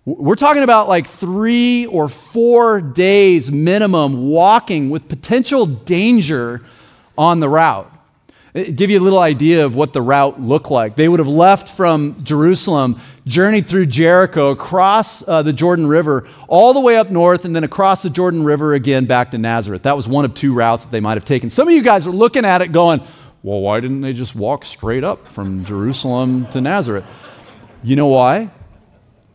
We're 0.05 0.35
talking 0.35 0.63
about 0.63 0.87
like 0.87 1.07
three 1.07 1.87
or 1.87 2.07
four 2.07 2.79
days 2.79 3.51
minimum 3.51 4.29
walking 4.29 4.91
with 4.91 5.09
potential 5.09 5.65
danger 5.65 6.61
on 7.17 7.41
the 7.41 7.49
route. 7.49 7.91
Give 8.55 8.89
you 8.89 9.01
a 9.01 9.03
little 9.03 9.19
idea 9.19 9.65
of 9.65 9.75
what 9.75 9.91
the 9.91 10.01
route 10.01 10.39
looked 10.39 10.71
like. 10.71 10.95
They 10.95 11.09
would 11.09 11.19
have 11.19 11.27
left 11.27 11.67
from 11.67 12.23
Jerusalem, 12.23 13.01
journeyed 13.27 13.67
through 13.67 13.87
Jericho, 13.87 14.51
across 14.51 15.27
uh, 15.27 15.41
the 15.41 15.51
Jordan 15.51 15.87
River, 15.87 16.25
all 16.47 16.73
the 16.73 16.79
way 16.79 16.95
up 16.95 17.09
north, 17.09 17.43
and 17.43 17.53
then 17.53 17.65
across 17.65 18.01
the 18.01 18.09
Jordan 18.09 18.45
River 18.45 18.73
again 18.73 19.07
back 19.07 19.31
to 19.31 19.37
Nazareth. 19.37 19.83
That 19.83 19.97
was 19.97 20.07
one 20.07 20.23
of 20.23 20.33
two 20.33 20.53
routes 20.53 20.85
that 20.85 20.91
they 20.91 21.01
might 21.01 21.17
have 21.17 21.25
taken. 21.25 21.49
Some 21.49 21.67
of 21.67 21.73
you 21.73 21.81
guys 21.81 22.07
are 22.07 22.11
looking 22.11 22.45
at 22.45 22.61
it 22.61 22.71
going, 22.71 23.01
well, 23.43 23.59
why 23.59 23.81
didn't 23.81 23.99
they 23.99 24.13
just 24.13 24.35
walk 24.35 24.63
straight 24.63 25.03
up 25.03 25.27
from 25.27 25.65
Jerusalem 25.65 26.47
to 26.51 26.61
Nazareth? 26.61 27.05
You 27.83 27.97
know 27.97 28.07
why? 28.07 28.51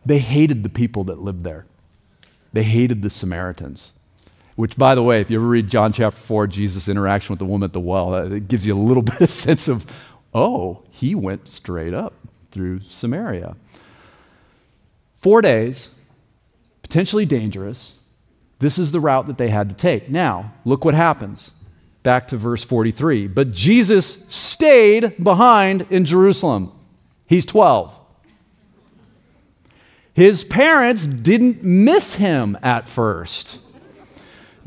They 0.07 0.19
hated 0.19 0.62
the 0.62 0.71
people 0.71 1.05
that 1.05 1.19
lived 1.19 1.45
there. 1.45 1.67
They 2.55 2.62
hated 2.62 3.03
the 3.03 3.11
Samaritans. 3.11 3.93
Which, 4.61 4.76
by 4.76 4.95
the 4.95 5.02
way, 5.02 5.23
if 5.23 5.31
you 5.31 5.38
ever 5.38 5.49
read 5.49 5.71
John 5.71 5.90
chapter 5.90 6.21
4, 6.21 6.47
Jesus' 6.47 6.87
interaction 6.87 7.33
with 7.33 7.38
the 7.38 7.47
woman 7.47 7.64
at 7.64 7.73
the 7.73 7.81
well, 7.81 8.14
it 8.14 8.47
gives 8.47 8.67
you 8.67 8.75
a 8.75 8.76
little 8.76 9.02
bit 9.02 9.19
of 9.19 9.31
sense 9.31 9.69
of, 9.69 9.87
oh, 10.35 10.83
he 10.90 11.14
went 11.14 11.49
straight 11.49 11.95
up 11.95 12.12
through 12.50 12.81
Samaria. 12.81 13.57
Four 15.17 15.40
days, 15.40 15.88
potentially 16.83 17.25
dangerous. 17.25 17.95
This 18.59 18.79
is 18.79 18.93
the 18.93 19.00
route 19.00 19.29
that 19.29 19.38
they 19.38 19.49
had 19.49 19.71
to 19.71 19.75
take. 19.75 20.11
Now, 20.11 20.52
look 20.67 20.85
what 20.85 20.93
happens. 20.93 21.52
Back 22.02 22.29
to 22.29 22.37
verse 22.37 22.62
43. 22.62 23.29
But 23.29 23.52
Jesus 23.52 24.26
stayed 24.29 25.25
behind 25.25 25.87
in 25.88 26.05
Jerusalem. 26.05 26.71
He's 27.26 27.47
12. 27.47 27.99
His 30.12 30.45
parents 30.45 31.07
didn't 31.07 31.64
miss 31.64 32.17
him 32.17 32.59
at 32.62 32.90
first 32.90 33.61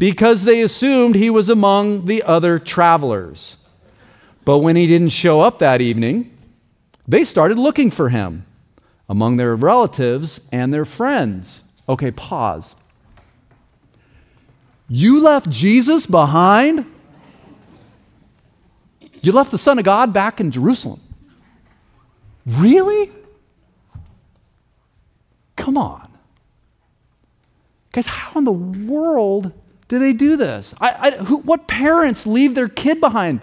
because 0.04 0.44
they 0.44 0.62
assumed 0.62 1.16
he 1.16 1.30
was 1.30 1.48
among 1.48 2.08
the 2.08 2.22
other 2.24 2.60
travelers. 2.60 3.56
But 4.44 4.58
when 4.58 4.76
he 4.76 4.86
didn't 4.86 5.12
show 5.12 5.40
up 5.40 5.60
that 5.60 5.80
evening, 5.80 6.38
they 7.08 7.24
started 7.24 7.58
looking 7.58 7.90
for 7.90 8.10
him 8.10 8.46
among 9.08 9.38
their 9.38 9.56
relatives 9.56 10.42
and 10.52 10.74
their 10.74 10.84
friends. 10.84 11.64
Okay, 11.88 12.12
pause. 12.12 12.76
You 14.90 15.22
left 15.22 15.50
Jesus 15.50 16.06
behind? 16.06 16.86
You 19.22 19.32
left 19.32 19.52
the 19.52 19.58
Son 19.58 19.80
of 19.80 19.86
God 19.86 20.12
back 20.12 20.42
in 20.42 20.52
Jerusalem? 20.52 21.00
Really? 22.46 23.10
Come 25.56 25.78
on. 25.78 26.12
Guys, 27.94 28.08
how 28.08 28.38
in 28.38 28.44
the 28.44 28.52
world 28.52 29.54
do 29.88 30.00
they 30.00 30.14
do 30.14 30.38
this? 30.38 30.74
I, 30.80 30.92
I, 30.92 31.12
who, 31.24 31.38
what 31.38 31.68
parents 31.68 32.26
leave 32.26 32.56
their 32.56 32.68
kid 32.68 33.00
behind? 33.00 33.42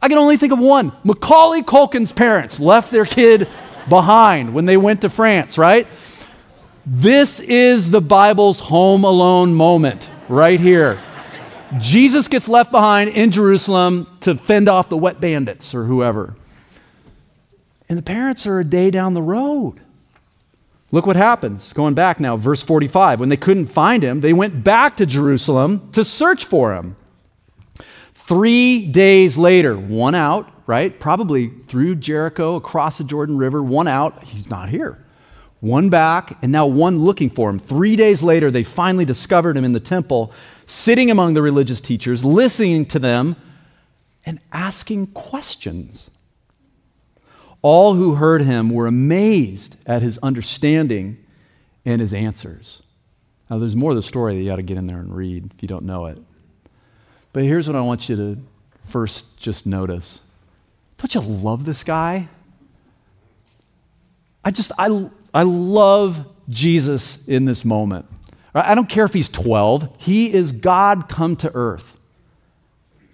I 0.00 0.08
can 0.08 0.18
only 0.18 0.36
think 0.36 0.52
of 0.52 0.58
one. 0.58 0.92
Macaulay 1.04 1.62
Culkin's 1.62 2.12
parents 2.12 2.60
left 2.60 2.92
their 2.92 3.04
kid 3.04 3.48
behind 3.88 4.54
when 4.54 4.66
they 4.66 4.76
went 4.76 5.00
to 5.00 5.10
France, 5.10 5.58
right? 5.58 5.86
This 6.86 7.40
is 7.40 7.90
the 7.90 8.00
Bible's 8.00 8.60
home 8.60 9.04
alone 9.04 9.54
moment 9.54 10.08
right 10.28 10.60
here. 10.60 10.98
Jesus 11.78 12.28
gets 12.28 12.48
left 12.48 12.70
behind 12.70 13.10
in 13.10 13.30
Jerusalem 13.30 14.06
to 14.20 14.36
fend 14.36 14.68
off 14.68 14.88
the 14.88 14.96
wet 14.96 15.20
bandits 15.20 15.74
or 15.74 15.84
whoever. 15.84 16.34
And 17.88 17.98
the 17.98 18.02
parents 18.02 18.46
are 18.46 18.58
a 18.58 18.64
day 18.64 18.90
down 18.90 19.14
the 19.14 19.22
road. 19.22 19.80
Look 20.90 21.06
what 21.06 21.16
happens. 21.16 21.72
Going 21.72 21.94
back 21.94 22.18
now, 22.18 22.36
verse 22.36 22.62
45. 22.62 23.20
When 23.20 23.28
they 23.28 23.36
couldn't 23.36 23.66
find 23.66 24.02
him, 24.02 24.20
they 24.20 24.32
went 24.32 24.64
back 24.64 24.96
to 24.96 25.06
Jerusalem 25.06 25.90
to 25.92 26.04
search 26.04 26.46
for 26.46 26.74
him. 26.74 26.96
Three 28.14 28.86
days 28.86 29.36
later, 29.36 29.76
one 29.76 30.14
out, 30.14 30.50
right? 30.66 30.98
Probably 30.98 31.48
through 31.66 31.96
Jericho, 31.96 32.56
across 32.56 32.98
the 32.98 33.04
Jordan 33.04 33.36
River, 33.38 33.62
one 33.62 33.88
out. 33.88 34.24
He's 34.24 34.48
not 34.50 34.68
here. 34.68 35.04
One 35.60 35.88
back, 35.88 36.38
and 36.40 36.52
now 36.52 36.66
one 36.66 37.00
looking 37.00 37.30
for 37.30 37.50
him. 37.50 37.58
Three 37.58 37.96
days 37.96 38.22
later, 38.22 38.50
they 38.50 38.62
finally 38.62 39.04
discovered 39.04 39.56
him 39.56 39.64
in 39.64 39.72
the 39.72 39.80
temple, 39.80 40.32
sitting 40.66 41.10
among 41.10 41.34
the 41.34 41.42
religious 41.42 41.80
teachers, 41.80 42.24
listening 42.24 42.84
to 42.86 42.98
them, 42.98 43.34
and 44.24 44.38
asking 44.52 45.08
questions. 45.08 46.10
All 47.62 47.94
who 47.94 48.14
heard 48.14 48.42
him 48.42 48.70
were 48.70 48.86
amazed 48.86 49.76
at 49.86 50.02
his 50.02 50.18
understanding 50.18 51.18
and 51.84 52.00
his 52.00 52.14
answers. 52.14 52.82
Now, 53.50 53.58
there's 53.58 53.76
more 53.76 53.90
of 53.90 53.96
the 53.96 54.02
story 54.02 54.34
that 54.34 54.42
you 54.42 54.48
got 54.48 54.56
to 54.56 54.62
get 54.62 54.76
in 54.76 54.86
there 54.86 54.98
and 54.98 55.14
read 55.14 55.50
if 55.54 55.62
you 55.62 55.68
don't 55.68 55.84
know 55.84 56.06
it. 56.06 56.18
But 57.32 57.44
here's 57.44 57.66
what 57.66 57.76
I 57.76 57.80
want 57.80 58.08
you 58.08 58.16
to 58.16 58.38
first 58.84 59.38
just 59.38 59.66
notice. 59.66 60.20
Don't 60.98 61.14
you 61.14 61.20
love 61.20 61.64
this 61.64 61.84
guy? 61.84 62.28
I 64.44 64.50
just, 64.50 64.72
I, 64.78 65.08
I 65.32 65.42
love 65.42 66.26
Jesus 66.48 67.26
in 67.26 67.44
this 67.44 67.64
moment. 67.64 68.06
I 68.54 68.74
don't 68.74 68.88
care 68.88 69.04
if 69.04 69.12
he's 69.12 69.28
12, 69.28 69.94
he 69.98 70.32
is 70.32 70.52
God 70.52 71.08
come 71.08 71.36
to 71.36 71.50
earth. 71.54 71.96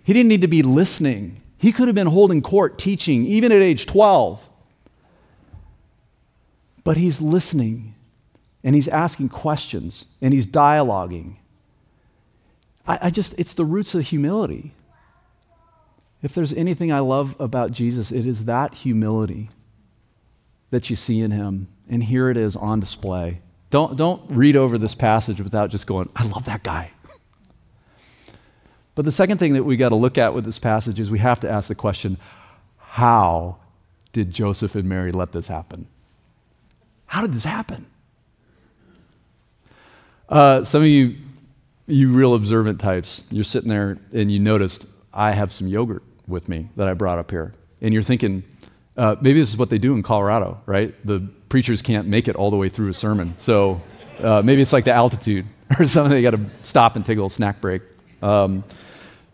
He 0.04 0.12
didn't 0.12 0.28
need 0.28 0.42
to 0.42 0.48
be 0.48 0.62
listening, 0.62 1.40
he 1.64 1.72
could 1.72 1.88
have 1.88 1.94
been 1.94 2.08
holding 2.08 2.42
court, 2.42 2.76
teaching, 2.76 3.24
even 3.24 3.50
at 3.50 3.62
age 3.62 3.86
12. 3.86 4.46
But 6.84 6.98
he's 6.98 7.22
listening 7.22 7.94
and 8.62 8.74
he's 8.74 8.86
asking 8.86 9.30
questions 9.30 10.04
and 10.20 10.34
he's 10.34 10.46
dialoguing. 10.46 11.36
I, 12.86 12.98
I, 13.04 13.10
just, 13.10 13.32
it's 13.38 13.54
the 13.54 13.64
roots 13.64 13.94
of 13.94 14.06
humility. 14.06 14.74
If 16.22 16.34
there's 16.34 16.52
anything 16.52 16.92
I 16.92 16.98
love 16.98 17.34
about 17.40 17.72
Jesus, 17.72 18.12
it 18.12 18.26
is 18.26 18.44
that 18.44 18.74
humility 18.74 19.48
that 20.68 20.90
you 20.90 20.96
see 20.96 21.22
in 21.22 21.30
him. 21.30 21.68
And 21.88 22.04
here 22.04 22.28
it 22.28 22.36
is 22.36 22.56
on 22.56 22.78
display. 22.78 23.40
Don't, 23.70 23.96
don't 23.96 24.20
read 24.28 24.54
over 24.54 24.76
this 24.76 24.94
passage 24.94 25.40
without 25.40 25.70
just 25.70 25.86
going, 25.86 26.10
I 26.14 26.26
love 26.28 26.44
that 26.44 26.62
guy. 26.62 26.90
But 28.94 29.04
the 29.04 29.12
second 29.12 29.38
thing 29.38 29.54
that 29.54 29.64
we 29.64 29.76
got 29.76 29.88
to 29.90 29.96
look 29.96 30.18
at 30.18 30.34
with 30.34 30.44
this 30.44 30.58
passage 30.58 31.00
is 31.00 31.10
we 31.10 31.18
have 31.18 31.40
to 31.40 31.50
ask 31.50 31.68
the 31.68 31.74
question 31.74 32.18
how 32.78 33.56
did 34.12 34.30
Joseph 34.30 34.76
and 34.76 34.88
Mary 34.88 35.10
let 35.10 35.32
this 35.32 35.48
happen? 35.48 35.88
How 37.06 37.20
did 37.20 37.32
this 37.32 37.44
happen? 37.44 37.86
Uh, 40.28 40.64
some 40.64 40.82
of 40.82 40.88
you, 40.88 41.16
you 41.86 42.10
real 42.12 42.34
observant 42.34 42.80
types, 42.80 43.24
you're 43.30 43.44
sitting 43.44 43.68
there 43.68 43.98
and 44.12 44.30
you 44.30 44.38
noticed 44.38 44.86
I 45.12 45.32
have 45.32 45.52
some 45.52 45.66
yogurt 45.66 46.02
with 46.26 46.48
me 46.48 46.68
that 46.76 46.88
I 46.88 46.94
brought 46.94 47.18
up 47.18 47.30
here. 47.30 47.52
And 47.80 47.92
you're 47.92 48.02
thinking, 48.02 48.44
uh, 48.96 49.16
maybe 49.20 49.40
this 49.40 49.50
is 49.50 49.56
what 49.56 49.70
they 49.70 49.78
do 49.78 49.94
in 49.94 50.02
Colorado, 50.02 50.60
right? 50.66 50.94
The 51.04 51.20
preachers 51.48 51.82
can't 51.82 52.08
make 52.08 52.28
it 52.28 52.36
all 52.36 52.50
the 52.50 52.56
way 52.56 52.68
through 52.68 52.88
a 52.88 52.94
sermon. 52.94 53.34
So 53.38 53.80
uh, 54.20 54.42
maybe 54.42 54.62
it's 54.62 54.72
like 54.72 54.84
the 54.84 54.92
altitude 54.92 55.46
or 55.78 55.86
something. 55.86 56.12
They 56.12 56.22
got 56.22 56.32
to 56.32 56.46
stop 56.62 56.96
and 56.96 57.04
take 57.04 57.16
a 57.16 57.20
little 57.20 57.28
snack 57.28 57.60
break. 57.60 57.82
Um, 58.22 58.64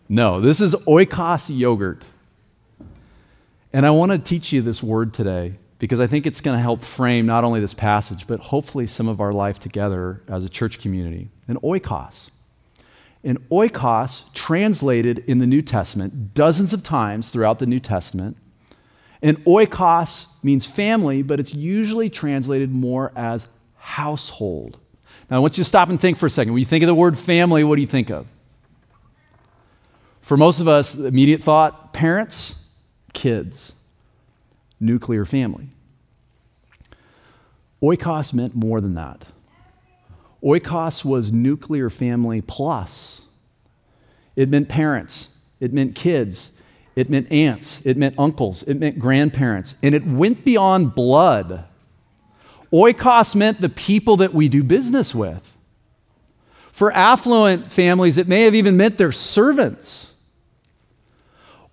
no, 0.09 0.41
this 0.41 0.59
is 0.59 0.75
oikos 0.75 1.55
yogurt. 1.55 2.03
And 3.73 3.85
I 3.85 3.91
want 3.91 4.11
to 4.11 4.17
teach 4.17 4.51
you 4.51 4.61
this 4.61 4.83
word 4.83 5.13
today 5.13 5.53
because 5.79 5.99
I 5.99 6.07
think 6.07 6.27
it's 6.27 6.41
going 6.41 6.57
to 6.57 6.61
help 6.61 6.81
frame 6.81 7.25
not 7.25 7.43
only 7.43 7.59
this 7.59 7.73
passage, 7.73 8.27
but 8.27 8.39
hopefully 8.39 8.85
some 8.85 9.07
of 9.07 9.21
our 9.21 9.33
life 9.33 9.59
together 9.59 10.21
as 10.27 10.43
a 10.43 10.49
church 10.49 10.79
community. 10.79 11.29
An 11.47 11.57
oikos. 11.57 12.29
An 13.23 13.37
oikos, 13.51 14.31
translated 14.33 15.19
in 15.27 15.37
the 15.37 15.47
New 15.47 15.61
Testament 15.61 16.33
dozens 16.33 16.73
of 16.73 16.83
times 16.83 17.29
throughout 17.29 17.59
the 17.59 17.65
New 17.65 17.79
Testament. 17.79 18.37
An 19.21 19.37
oikos 19.37 20.25
means 20.43 20.65
family, 20.65 21.21
but 21.21 21.39
it's 21.39 21.53
usually 21.53 22.09
translated 22.09 22.71
more 22.71 23.11
as 23.15 23.47
household. 23.77 24.79
Now, 25.29 25.37
I 25.37 25.39
want 25.39 25.57
you 25.57 25.63
to 25.63 25.67
stop 25.67 25.89
and 25.89 26.01
think 26.01 26.17
for 26.17 26.25
a 26.25 26.29
second. 26.29 26.53
When 26.53 26.59
you 26.59 26.65
think 26.65 26.83
of 26.83 26.87
the 26.87 26.95
word 26.95 27.17
family, 27.17 27.63
what 27.63 27.75
do 27.75 27.81
you 27.81 27.87
think 27.87 28.09
of? 28.09 28.27
For 30.21 30.37
most 30.37 30.59
of 30.59 30.67
us, 30.67 30.93
the 30.93 31.07
immediate 31.07 31.43
thought 31.43 31.93
parents, 31.93 32.55
kids, 33.13 33.73
nuclear 34.79 35.25
family. 35.25 35.67
Oikos 37.81 38.33
meant 38.33 38.55
more 38.55 38.79
than 38.79 38.93
that. 38.95 39.25
Oikos 40.43 41.03
was 41.03 41.31
nuclear 41.31 41.89
family 41.89 42.41
plus. 42.41 43.21
It 44.35 44.49
meant 44.49 44.69
parents, 44.69 45.29
it 45.59 45.73
meant 45.73 45.95
kids, 45.95 46.51
it 46.95 47.09
meant 47.09 47.31
aunts, 47.31 47.81
it 47.85 47.97
meant 47.97 48.15
uncles, 48.17 48.63
it 48.63 48.75
meant 48.75 48.99
grandparents, 48.99 49.75
and 49.83 49.93
it 49.93 50.05
went 50.05 50.43
beyond 50.43 50.95
blood. 50.95 51.65
Oikos 52.71 53.35
meant 53.35 53.61
the 53.61 53.69
people 53.69 54.17
that 54.17 54.33
we 54.33 54.47
do 54.47 54.63
business 54.63 55.13
with. 55.13 55.53
For 56.71 56.91
affluent 56.91 57.71
families, 57.71 58.17
it 58.17 58.27
may 58.27 58.43
have 58.43 58.55
even 58.55 58.77
meant 58.77 58.97
their 58.97 59.11
servants. 59.11 60.10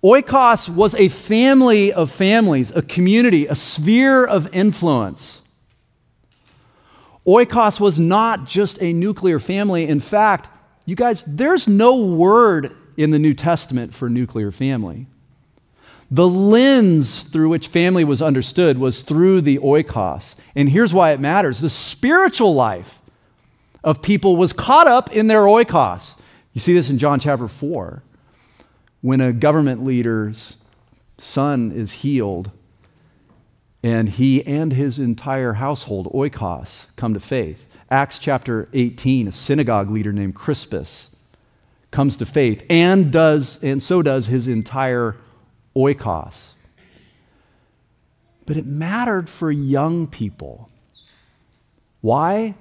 Oikos 0.03 0.69
was 0.69 0.95
a 0.95 1.09
family 1.09 1.91
of 1.91 2.09
families, 2.09 2.71
a 2.71 2.81
community, 2.81 3.47
a 3.47 3.55
sphere 3.55 4.25
of 4.25 4.53
influence. 4.55 5.41
Oikos 7.27 7.79
was 7.79 7.99
not 7.99 8.45
just 8.45 8.81
a 8.81 8.93
nuclear 8.93 9.39
family. 9.39 9.87
In 9.87 9.99
fact, 9.99 10.49
you 10.85 10.95
guys, 10.95 11.23
there's 11.25 11.67
no 11.67 11.97
word 12.05 12.75
in 12.95 13.11
the 13.11 13.19
New 13.19 13.33
Testament 13.33 13.93
for 13.93 14.09
nuclear 14.09 14.51
family. 14.51 15.05
The 16.09 16.27
lens 16.27 17.21
through 17.21 17.49
which 17.49 17.67
family 17.67 18.03
was 18.03 18.21
understood 18.21 18.77
was 18.79 19.03
through 19.03 19.41
the 19.41 19.59
oikos. 19.59 20.35
And 20.55 20.69
here's 20.69 20.93
why 20.93 21.11
it 21.11 21.19
matters 21.19 21.59
the 21.59 21.69
spiritual 21.69 22.55
life 22.55 23.01
of 23.83 24.01
people 24.01 24.35
was 24.37 24.53
caught 24.53 24.87
up 24.87 25.11
in 25.11 25.27
their 25.27 25.41
oikos. 25.41 26.15
You 26.53 26.61
see 26.61 26.73
this 26.73 26.89
in 26.89 26.97
John 26.97 27.19
chapter 27.19 27.47
4 27.47 28.01
when 29.01 29.21
a 29.21 29.31
government 29.31 29.83
leader's 29.83 30.57
son 31.17 31.71
is 31.71 31.91
healed 31.91 32.51
and 33.81 34.09
he 34.09 34.45
and 34.45 34.73
his 34.73 34.99
entire 34.99 35.53
household, 35.53 36.11
oikos, 36.13 36.87
come 36.95 37.13
to 37.13 37.19
faith. 37.19 37.67
Acts 37.89 38.19
chapter 38.19 38.67
18, 38.73 39.27
a 39.27 39.31
synagogue 39.31 39.89
leader 39.89 40.11
named 40.11 40.35
Crispus 40.35 41.09
comes 41.91 42.17
to 42.17 42.25
faith 42.25 42.63
and 42.69 43.11
does 43.11 43.63
and 43.63 43.81
so 43.81 44.01
does 44.01 44.27
his 44.27 44.47
entire 44.47 45.15
oikos. 45.75 46.51
But 48.45 48.57
it 48.57 48.65
mattered 48.65 49.29
for 49.29 49.51
young 49.51 50.07
people. 50.07 50.69
Why? 52.01 52.55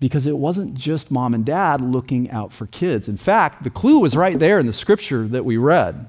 Because 0.00 0.26
it 0.26 0.36
wasn't 0.36 0.74
just 0.74 1.10
mom 1.10 1.34
and 1.34 1.44
dad 1.44 1.80
looking 1.80 2.30
out 2.30 2.52
for 2.52 2.66
kids. 2.66 3.08
In 3.08 3.16
fact, 3.16 3.62
the 3.62 3.70
clue 3.70 4.00
was 4.00 4.16
right 4.16 4.38
there 4.38 4.58
in 4.58 4.66
the 4.66 4.72
scripture 4.72 5.26
that 5.28 5.44
we 5.44 5.56
read. 5.56 6.08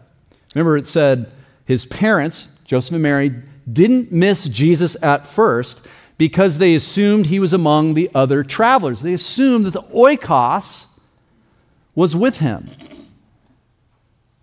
Remember, 0.54 0.78
it 0.78 0.88
said 0.88 1.32
his 1.66 1.86
parents, 1.86 2.50
Joseph 2.66 2.94
and 2.94 3.04
Mary, 3.04 3.34
didn't 3.72 4.12
miss 4.12 4.46
Jesus 4.46 4.96
at 5.02 5.26
first 5.26 5.86
because 6.18 6.58
they 6.58 6.76
assumed 6.76 7.28
he 7.28 7.40
was 7.40 7.54
among 7.54 7.94
the 7.94 8.10
other 8.16 8.44
travelers. 8.44 9.02
They 9.02 9.14
assumed 9.14 9.66
that 9.66 9.72
the 9.72 9.84
oikos 9.84 10.88
was 11.94 12.16
with 12.16 12.40
him. 12.40 12.70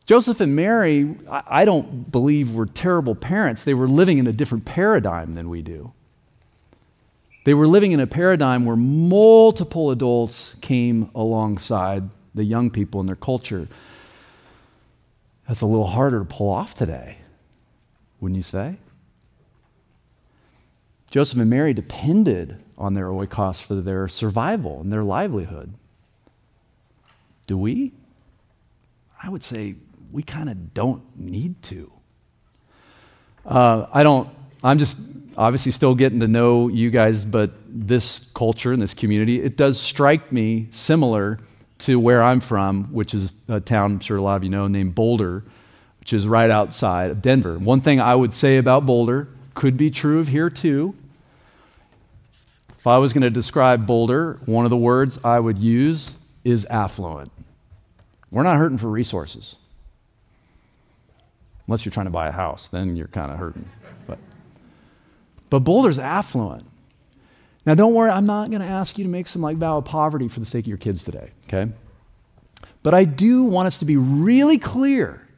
Joseph 0.04 0.40
and 0.40 0.56
Mary, 0.56 1.14
I 1.30 1.64
don't 1.64 2.10
believe 2.10 2.54
were 2.54 2.66
terrible 2.66 3.14
parents. 3.14 3.64
They 3.64 3.74
were 3.74 3.88
living 3.88 4.18
in 4.18 4.26
a 4.26 4.32
different 4.32 4.64
paradigm 4.64 5.34
than 5.34 5.48
we 5.48 5.62
do. 5.62 5.92
They 7.44 7.54
were 7.54 7.66
living 7.66 7.92
in 7.92 8.00
a 8.00 8.06
paradigm 8.06 8.64
where 8.64 8.76
multiple 8.76 9.90
adults 9.90 10.56
came 10.60 11.10
alongside 11.14 12.08
the 12.34 12.44
young 12.44 12.70
people 12.70 13.00
in 13.00 13.06
their 13.06 13.16
culture. 13.16 13.68
That's 15.48 15.60
a 15.60 15.66
little 15.66 15.88
harder 15.88 16.20
to 16.20 16.24
pull 16.24 16.50
off 16.50 16.74
today, 16.74 17.18
wouldn't 18.20 18.36
you 18.36 18.42
say? 18.42 18.76
Joseph 21.10 21.38
and 21.38 21.50
Mary 21.50 21.74
depended 21.74 22.58
on 22.78 22.94
their 22.94 23.08
oikos 23.08 23.60
for 23.60 23.74
their 23.74 24.08
survival 24.08 24.80
and 24.80 24.92
their 24.92 25.02
livelihood. 25.02 25.74
Do 27.46 27.58
we? 27.58 27.92
I 29.22 29.28
would 29.28 29.44
say 29.44 29.74
we 30.10 30.22
kind 30.22 30.48
of 30.48 30.72
don't 30.72 31.02
need 31.18 31.60
to. 31.64 31.92
Uh, 33.44 33.86
I 33.92 34.02
don't, 34.02 34.28
I'm 34.62 34.78
just 34.78 34.96
obviously 35.36 35.72
still 35.72 35.94
getting 35.94 36.20
to 36.20 36.28
know 36.28 36.68
you 36.68 36.90
guys, 36.90 37.24
but 37.24 37.52
this 37.66 38.30
culture 38.34 38.72
and 38.72 38.80
this 38.80 38.94
community, 38.94 39.42
it 39.42 39.56
does 39.56 39.80
strike 39.80 40.32
me 40.32 40.68
similar 40.70 41.38
to 41.78 41.98
where 41.98 42.22
I'm 42.22 42.40
from, 42.40 42.84
which 42.92 43.14
is 43.14 43.32
a 43.48 43.60
town 43.60 43.92
I'm 43.92 44.00
sure 44.00 44.16
a 44.16 44.22
lot 44.22 44.36
of 44.36 44.44
you 44.44 44.50
know 44.50 44.68
named 44.68 44.94
Boulder, 44.94 45.44
which 46.00 46.12
is 46.12 46.28
right 46.28 46.50
outside 46.50 47.10
of 47.10 47.22
Denver. 47.22 47.58
One 47.58 47.80
thing 47.80 48.00
I 48.00 48.14
would 48.14 48.32
say 48.32 48.58
about 48.58 48.86
Boulder 48.86 49.28
could 49.54 49.76
be 49.76 49.90
true 49.90 50.20
of 50.20 50.28
here 50.28 50.50
too. 50.50 50.94
If 52.70 52.86
I 52.86 52.98
was 52.98 53.12
going 53.12 53.22
to 53.22 53.30
describe 53.30 53.86
Boulder, 53.86 54.38
one 54.46 54.64
of 54.64 54.70
the 54.70 54.76
words 54.76 55.18
I 55.24 55.38
would 55.38 55.58
use 55.58 56.16
is 56.44 56.64
affluent. 56.66 57.30
We're 58.30 58.42
not 58.42 58.56
hurting 58.56 58.78
for 58.78 58.88
resources. 58.88 59.56
Unless 61.66 61.84
you're 61.84 61.92
trying 61.92 62.06
to 62.06 62.10
buy 62.10 62.28
a 62.28 62.32
house, 62.32 62.68
then 62.68 62.96
you're 62.96 63.08
kind 63.08 63.30
of 63.30 63.38
hurting. 63.38 63.68
But, 65.52 65.64
Boulder's 65.64 65.98
affluent. 65.98 66.64
Now, 67.66 67.74
don't 67.74 67.92
worry, 67.92 68.08
I'm 68.08 68.24
not 68.24 68.48
going 68.48 68.62
to 68.62 68.66
ask 68.66 68.96
you 68.96 69.04
to 69.04 69.10
make 69.10 69.28
some 69.28 69.42
like 69.42 69.58
vow 69.58 69.76
of 69.76 69.84
poverty 69.84 70.26
for 70.26 70.40
the 70.40 70.46
sake 70.46 70.64
of 70.64 70.68
your 70.68 70.78
kids 70.78 71.04
today, 71.04 71.30
okay? 71.46 71.70
But 72.82 72.94
I 72.94 73.04
do 73.04 73.42
want 73.42 73.66
us 73.66 73.76
to 73.76 73.84
be 73.84 73.98
really 73.98 74.56
clear 74.56 75.28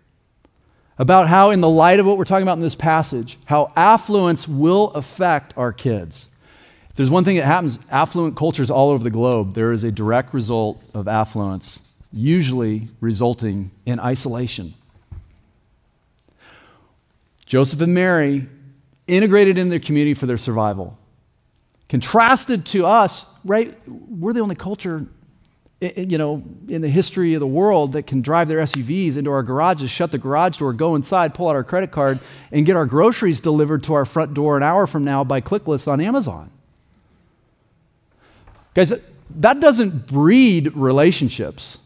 about 1.00 1.26
how, 1.26 1.50
in 1.50 1.60
the 1.60 1.68
light 1.68 1.98
of 1.98 2.06
what 2.06 2.16
we're 2.16 2.24
talking 2.24 2.44
about 2.44 2.58
in 2.58 2.62
this 2.62 2.76
passage, 2.76 3.38
how 3.46 3.72
affluence 3.74 4.46
will 4.46 4.90
affect 4.90 5.52
our 5.56 5.72
kids. 5.72 6.28
If 6.90 6.94
there's 6.94 7.10
one 7.10 7.24
thing 7.24 7.34
that 7.34 7.46
happens, 7.46 7.80
affluent 7.90 8.36
cultures 8.36 8.70
all 8.70 8.90
over 8.90 9.02
the 9.02 9.10
globe, 9.10 9.54
there 9.54 9.72
is 9.72 9.82
a 9.82 9.90
direct 9.90 10.32
result 10.32 10.80
of 10.94 11.08
affluence, 11.08 11.80
usually 12.12 12.86
resulting 13.00 13.72
in 13.84 13.98
isolation. 13.98 14.74
Joseph 17.46 17.80
and 17.80 17.92
Mary 17.92 18.46
integrated 19.06 19.58
in 19.58 19.68
their 19.68 19.80
community 19.80 20.14
for 20.14 20.26
their 20.26 20.38
survival. 20.38 20.98
Contrasted 21.88 22.64
to 22.66 22.86
us, 22.86 23.26
right? 23.44 23.76
We're 23.86 24.32
the 24.32 24.40
only 24.40 24.56
culture, 24.56 25.06
you 25.80 26.18
know, 26.18 26.42
in 26.68 26.80
the 26.80 26.88
history 26.88 27.34
of 27.34 27.40
the 27.40 27.46
world 27.46 27.92
that 27.92 28.06
can 28.06 28.22
drive 28.22 28.48
their 28.48 28.60
SUVs 28.60 29.16
into 29.16 29.30
our 29.30 29.42
garages, 29.42 29.90
shut 29.90 30.10
the 30.10 30.18
garage 30.18 30.56
door, 30.58 30.72
go 30.72 30.94
inside, 30.94 31.34
pull 31.34 31.48
out 31.48 31.56
our 31.56 31.64
credit 31.64 31.90
card, 31.90 32.20
and 32.50 32.64
get 32.64 32.76
our 32.76 32.86
groceries 32.86 33.40
delivered 33.40 33.82
to 33.84 33.94
our 33.94 34.04
front 34.04 34.32
door 34.32 34.56
an 34.56 34.62
hour 34.62 34.86
from 34.86 35.04
now 35.04 35.22
by 35.22 35.40
ClickList 35.40 35.86
on 35.86 36.00
Amazon. 36.00 36.50
Guys, 38.72 38.92
that 39.36 39.60
doesn't 39.60 40.06
breed 40.06 40.74
relationships. 40.74 41.78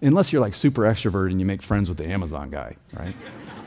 Unless 0.00 0.32
you're 0.32 0.40
like 0.42 0.54
super 0.54 0.82
extrovert 0.82 1.30
and 1.30 1.40
you 1.40 1.46
make 1.46 1.62
friends 1.62 1.88
with 1.88 1.98
the 1.98 2.06
Amazon 2.06 2.50
guy, 2.50 2.76
right? 2.92 3.14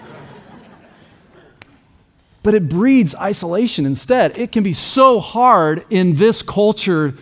but 2.46 2.54
it 2.54 2.70
breeds 2.70 3.16
isolation 3.16 3.88
instead. 3.88 4.38
It 4.38 4.52
can 4.52 4.62
be 4.62 4.72
so 4.72 5.20
hard 5.20 5.84
in 5.90 6.18
this 6.18 6.44
culture 6.44 7.16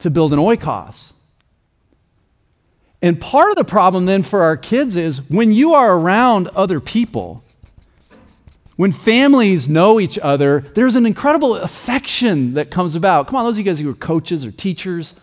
to 0.00 0.10
build 0.10 0.32
an 0.32 0.40
oikos. 0.40 1.12
And 3.00 3.20
part 3.20 3.50
of 3.50 3.56
the 3.56 3.64
problem 3.64 4.06
then 4.06 4.24
for 4.24 4.42
our 4.42 4.56
kids 4.56 4.96
is 4.96 5.18
when 5.30 5.52
you 5.52 5.74
are 5.74 5.96
around 5.96 6.48
other 6.48 6.80
people, 6.80 7.44
when 8.74 8.90
families 8.90 9.68
know 9.68 10.00
each 10.00 10.18
other, 10.18 10.64
there's 10.74 10.96
an 10.96 11.06
incredible 11.06 11.54
affection 11.54 12.54
that 12.54 12.68
comes 12.68 12.96
about. 12.96 13.28
Come 13.28 13.36
on, 13.36 13.44
those 13.44 13.54
of 13.54 13.58
you 13.58 13.64
guys 13.64 13.78
who 13.78 13.90
are 13.90 13.94
coaches 13.94 14.44
or 14.44 14.50
teachers, 14.50 15.14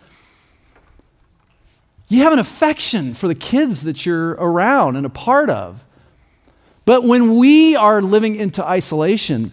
you 2.08 2.22
have 2.22 2.32
an 2.32 2.38
affection 2.38 3.12
for 3.12 3.28
the 3.28 3.34
kids 3.34 3.82
that 3.82 4.06
you're 4.06 4.30
around 4.30 4.96
and 4.96 5.04
a 5.04 5.10
part 5.10 5.50
of. 5.50 5.84
But 6.90 7.04
when 7.04 7.36
we 7.36 7.76
are 7.76 8.02
living 8.02 8.34
into 8.34 8.66
isolation, 8.66 9.52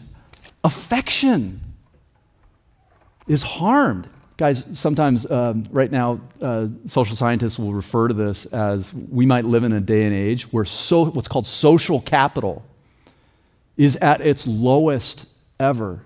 affection 0.63 1.62
is 3.28 3.43
harmed. 3.43 4.10
Guys, 4.38 4.65
sometimes 4.73 5.30
um, 5.30 5.67
right 5.69 5.91
now, 5.91 6.19
uh, 6.41 6.65
social 6.88 7.15
scientists 7.15 7.60
will 7.60 7.73
refer 7.73 8.08
to 8.08 8.15
this 8.15 8.47
as 8.47 8.91
we 8.91 9.28
might 9.28 9.45
live 9.45 9.63
in 9.63 9.71
a 9.71 9.80
day 9.80 10.06
and 10.06 10.15
age 10.15 10.52
where 10.52 10.65
so, 10.65 11.12
what's 11.12 11.28
called 11.28 11.45
social 11.45 12.02
capital 12.02 12.65
is 13.78 13.97
at 13.97 14.21
its 14.21 14.47
lowest 14.47 15.28
ever 15.60 16.02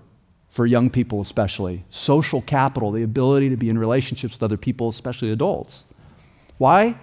for 0.50 0.66
young 0.66 0.90
people, 0.90 1.22
especially. 1.22 1.82
Social 1.88 2.42
capital, 2.42 2.90
the 2.90 3.04
ability 3.04 3.48
to 3.48 3.56
be 3.56 3.70
in 3.70 3.78
relationships 3.78 4.34
with 4.34 4.42
other 4.42 4.58
people, 4.58 4.90
especially 4.90 5.30
adults. 5.30 5.86
Why? 6.58 6.98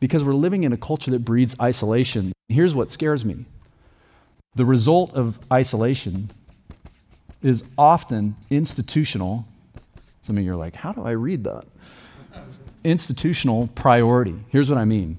Because 0.00 0.22
we're 0.22 0.34
living 0.34 0.64
in 0.64 0.72
a 0.72 0.76
culture 0.76 1.10
that 1.10 1.24
breeds 1.24 1.56
isolation. 1.60 2.32
Here's 2.48 2.74
what 2.74 2.90
scares 2.90 3.24
me 3.24 3.44
the 4.54 4.64
result 4.64 5.14
of 5.14 5.38
isolation 5.52 6.30
is 7.42 7.62
often 7.76 8.36
institutional. 8.50 9.46
Some 10.22 10.36
of 10.36 10.44
you 10.44 10.52
are 10.52 10.56
like, 10.56 10.74
how 10.74 10.92
do 10.92 11.02
I 11.02 11.12
read 11.12 11.44
that? 11.44 11.64
institutional 12.84 13.68
priority. 13.74 14.34
Here's 14.48 14.68
what 14.70 14.78
I 14.78 14.84
mean. 14.84 15.18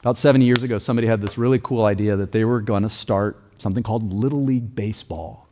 About 0.00 0.16
70 0.16 0.44
years 0.44 0.62
ago, 0.62 0.78
somebody 0.78 1.06
had 1.06 1.20
this 1.20 1.38
really 1.38 1.58
cool 1.58 1.84
idea 1.84 2.16
that 2.16 2.32
they 2.32 2.44
were 2.44 2.60
going 2.60 2.82
to 2.82 2.90
start 2.90 3.40
something 3.58 3.82
called 3.82 4.12
Little 4.12 4.44
League 4.44 4.74
Baseball. 4.74 5.48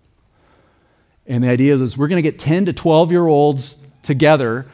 And 1.27 1.45
the 1.45 1.49
idea 1.49 1.77
was 1.77 1.97
we're 1.97 2.09
going 2.09 2.23
to 2.23 2.29
get 2.31 2.39
10 2.39 2.67
to 2.67 2.73
12 2.73 3.13
year 3.13 3.27
olds 3.27 3.77
together 4.03 4.67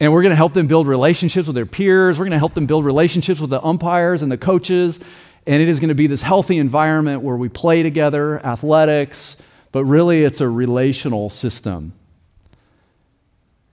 and 0.00 0.12
we're 0.12 0.22
going 0.22 0.30
to 0.30 0.36
help 0.36 0.54
them 0.54 0.66
build 0.66 0.88
relationships 0.88 1.46
with 1.46 1.54
their 1.54 1.66
peers. 1.66 2.18
We're 2.18 2.24
going 2.24 2.32
to 2.32 2.38
help 2.38 2.54
them 2.54 2.66
build 2.66 2.86
relationships 2.86 3.38
with 3.38 3.50
the 3.50 3.62
umpires 3.62 4.22
and 4.22 4.32
the 4.32 4.38
coaches. 4.38 4.98
And 5.46 5.62
it 5.62 5.68
is 5.68 5.78
going 5.78 5.88
to 5.88 5.94
be 5.94 6.06
this 6.06 6.22
healthy 6.22 6.56
environment 6.58 7.22
where 7.22 7.36
we 7.36 7.50
play 7.50 7.82
together, 7.82 8.44
athletics, 8.44 9.36
but 9.72 9.84
really 9.84 10.24
it's 10.24 10.40
a 10.40 10.48
relational 10.48 11.28
system. 11.28 11.92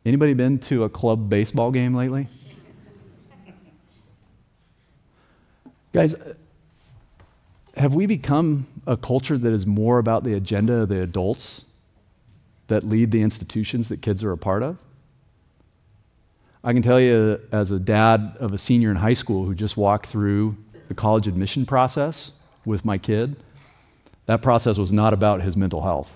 Anybody 0.06 0.34
been 0.34 0.60
to 0.60 0.84
a 0.84 0.90
club 0.90 1.30
baseball 1.30 1.72
game 1.72 1.94
lately? 1.94 2.28
Guys, 5.94 6.14
have 7.76 7.94
we 7.94 8.06
become 8.06 8.68
a 8.86 8.98
culture 8.98 9.38
that 9.38 9.54
is 9.54 9.66
more 9.66 9.98
about 9.98 10.24
the 10.24 10.34
agenda 10.34 10.74
of 10.74 10.90
the 10.90 11.02
adults 11.02 11.66
that 12.68 12.84
lead 12.84 13.12
the 13.12 13.22
institutions 13.22 13.88
that 13.90 14.02
kids 14.02 14.24
are 14.24 14.32
a 14.32 14.38
part 14.38 14.62
of? 14.62 14.78
I 16.68 16.74
can 16.74 16.82
tell 16.82 17.00
you, 17.00 17.40
as 17.54 17.72
a 17.72 17.80
dad 17.80 18.36
of 18.42 18.52
a 18.52 18.58
senior 18.58 18.92
in 18.92 18.98
high 18.98 19.14
school 19.14 19.46
who 19.46 19.56
just 19.56 19.78
walked 19.78 20.08
through 20.08 20.58
the 20.90 20.94
college 20.94 21.26
admission 21.26 21.66
process 21.66 22.34
with 22.66 22.84
my 22.84 22.98
kid, 22.98 23.38
that 24.26 24.42
process 24.42 24.78
was 24.78 24.92
not 24.92 25.14
about 25.14 25.42
his 25.42 25.56
mental 25.56 25.84
health. 25.84 26.12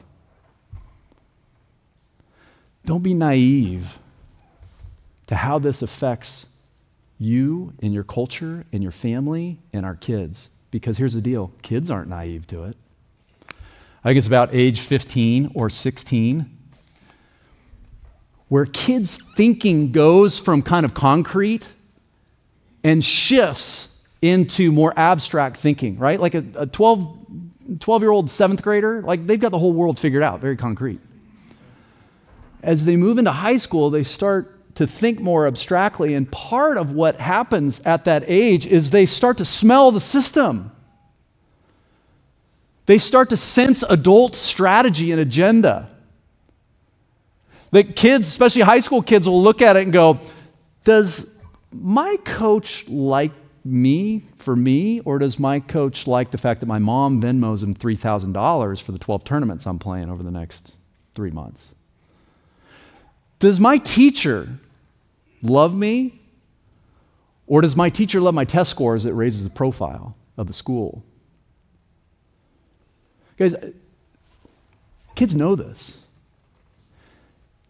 Don't 2.83 3.01
be 3.01 3.13
naive 3.13 3.97
to 5.27 5.35
how 5.35 5.57
this 5.57 5.81
affects 5.81 6.47
you 7.17 7.71
and 7.81 7.93
your 7.93 8.03
culture 8.03 8.65
and 8.73 8.83
your 8.83 8.91
family 8.91 9.57
and 9.71 9.85
our 9.85 9.95
kids. 9.95 10.49
Because 10.69 10.97
here's 10.97 11.13
the 11.13 11.21
deal 11.21 11.53
kids 11.61 11.89
aren't 11.89 12.09
naive 12.09 12.45
to 12.47 12.65
it. 12.65 12.75
I 14.03 14.09
think 14.09 14.17
it's 14.17 14.27
about 14.27 14.49
age 14.51 14.81
15 14.81 15.53
or 15.55 15.69
16 15.69 16.57
where 18.51 18.65
kids' 18.65 19.15
thinking 19.15 19.93
goes 19.93 20.37
from 20.37 20.61
kind 20.61 20.85
of 20.85 20.93
concrete 20.93 21.71
and 22.83 23.01
shifts 23.01 23.97
into 24.21 24.73
more 24.73 24.93
abstract 24.97 25.55
thinking, 25.55 25.97
right? 25.97 26.19
Like 26.19 26.35
a, 26.35 26.43
a 26.55 26.67
12, 26.67 27.79
12 27.79 28.01
year 28.01 28.11
old 28.11 28.29
seventh 28.29 28.61
grader, 28.61 29.03
like 29.03 29.25
they've 29.25 29.39
got 29.39 29.53
the 29.53 29.57
whole 29.57 29.71
world 29.71 29.97
figured 29.97 30.21
out, 30.21 30.41
very 30.41 30.57
concrete. 30.57 30.99
as 32.61 32.83
they 32.83 32.97
move 32.97 33.17
into 33.17 33.31
high 33.31 33.55
school, 33.55 33.89
they 33.89 34.03
start 34.03 34.75
to 34.75 34.85
think 34.85 35.21
more 35.21 35.47
abstractly. 35.47 36.13
And 36.13 36.29
part 36.29 36.75
of 36.75 36.91
what 36.91 37.15
happens 37.15 37.79
at 37.85 38.03
that 38.03 38.25
age 38.27 38.67
is 38.67 38.89
they 38.89 39.05
start 39.05 39.37
to 39.37 39.45
smell 39.45 39.93
the 39.93 40.01
system. 40.01 40.73
They 42.85 42.97
start 42.97 43.29
to 43.29 43.37
sense 43.37 43.81
adult 43.81 44.35
strategy 44.35 45.13
and 45.13 45.21
agenda. 45.21 45.87
That 47.71 47.95
kids, 47.95 48.27
especially 48.27 48.63
high 48.63 48.81
school 48.81 49.01
kids, 49.01 49.27
will 49.27 49.41
look 49.41 49.61
at 49.61 49.77
it 49.77 49.83
and 49.83 49.93
go, 49.93 50.19
Does 50.83 51.37
my 51.71 52.17
coach 52.25 52.87
like 52.89 53.31
me 53.63 54.23
for 54.37 54.55
me, 54.55 54.99
or 55.01 55.19
does 55.19 55.37
my 55.39 55.59
coach 55.59 56.07
like 56.07 56.31
the 56.31 56.37
fact 56.37 56.59
that 56.61 56.65
my 56.65 56.79
mom 56.79 57.21
Venmos 57.21 57.63
him 57.63 57.73
$3,000 57.73 58.81
for 58.81 58.91
the 58.91 58.99
12 58.99 59.23
tournaments 59.23 59.67
I'm 59.67 59.79
playing 59.79 60.09
over 60.09 60.23
the 60.23 60.31
next 60.31 60.75
three 61.15 61.31
months? 61.31 61.75
Does 63.39 63.59
my 63.59 63.77
teacher 63.77 64.47
love 65.41 65.75
me, 65.75 66.19
or 67.47 67.61
does 67.61 67.75
my 67.75 67.89
teacher 67.89 68.21
love 68.21 68.33
my 68.33 68.45
test 68.45 68.71
scores 68.71 69.03
that 69.03 69.13
raises 69.13 69.43
the 69.43 69.49
profile 69.49 70.15
of 70.37 70.47
the 70.47 70.53
school? 70.53 71.03
Guys, 73.37 73.55
kids 75.15 75.35
know 75.35 75.55
this. 75.55 75.97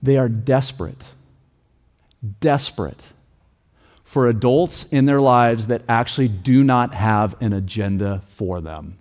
They 0.02 0.18
are 0.18 0.30
desperate, 0.30 1.04
desperate 2.40 3.02
for 4.04 4.28
adults 4.28 4.86
in 4.92 5.06
their 5.06 5.22
lives 5.22 5.68
that 5.68 5.84
actually 5.88 6.28
do 6.28 6.64
not 6.64 6.94
have 6.94 7.34
an 7.42 7.54
agenda 7.54 8.22
for 8.28 8.60
them. 8.60 8.98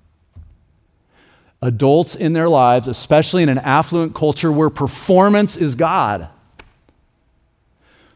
Adults 1.62 2.14
in 2.14 2.32
their 2.32 2.48
lives, 2.48 2.86
especially 2.86 3.42
in 3.42 3.48
an 3.48 3.58
affluent 3.58 4.14
culture 4.14 4.52
where 4.52 4.70
performance 4.70 5.56
is 5.56 5.74
God, 5.74 6.28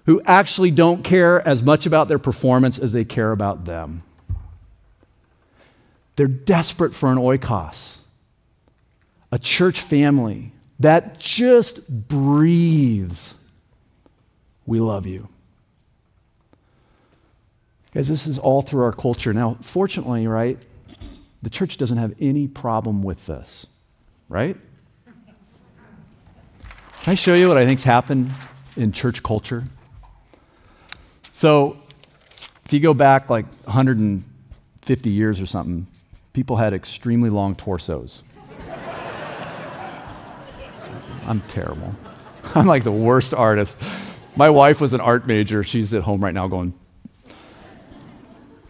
who 0.07 0.23
actually 0.25 0.70
don't 0.70 1.03
care 1.03 1.47
as 1.47 1.62
much 1.62 1.85
about 1.85 2.09
their 2.09 2.18
performance 2.18 2.79
as 2.79 2.92
they 2.92 3.05
care 3.05 3.33
about 3.33 3.64
them. 3.64 4.03
They're 6.16 6.29
desperate 6.29 6.94
for 6.94 7.11
an 7.11 7.18
oikos, 7.18 7.99
a 9.33 9.38
church 9.38 9.81
family 9.81 10.53
that 10.80 11.18
just 11.18 11.88
breathes, 11.88 13.34
We 14.66 14.80
love 14.80 15.06
you. 15.06 15.28
Guys, 17.92 18.08
this 18.08 18.26
is 18.26 18.38
all 18.40 18.60
through 18.60 18.82
our 18.82 18.92
culture. 18.92 19.32
Now, 19.32 19.56
fortunately, 19.60 20.26
right, 20.26 20.58
the 21.42 21.50
church 21.50 21.76
doesn't 21.76 21.98
have 21.98 22.12
any 22.18 22.48
problem 22.48 23.02
with 23.02 23.26
this, 23.26 23.66
right? 24.28 24.56
Can 27.02 27.12
I 27.12 27.14
show 27.14 27.34
you 27.34 27.48
what 27.48 27.56
I 27.56 27.66
think's 27.66 27.84
happened 27.84 28.32
in 28.76 28.90
church 28.90 29.22
culture? 29.22 29.64
So, 31.34 31.76
if 32.64 32.72
you 32.72 32.80
go 32.80 32.94
back 32.94 33.30
like 33.30 33.46
150 33.64 35.10
years 35.10 35.40
or 35.40 35.46
something, 35.46 35.87
people 36.32 36.56
had 36.56 36.72
extremely 36.72 37.30
long 37.30 37.54
torsos. 37.54 38.23
I'm 41.26 41.40
terrible. 41.42 41.94
I'm 42.54 42.66
like 42.66 42.84
the 42.84 42.92
worst 42.92 43.34
artist. 43.34 43.76
My 44.36 44.50
wife 44.50 44.80
was 44.80 44.92
an 44.92 45.00
art 45.00 45.26
major. 45.26 45.62
She's 45.62 45.94
at 45.94 46.02
home 46.02 46.22
right 46.22 46.34
now 46.34 46.48
going. 46.48 46.74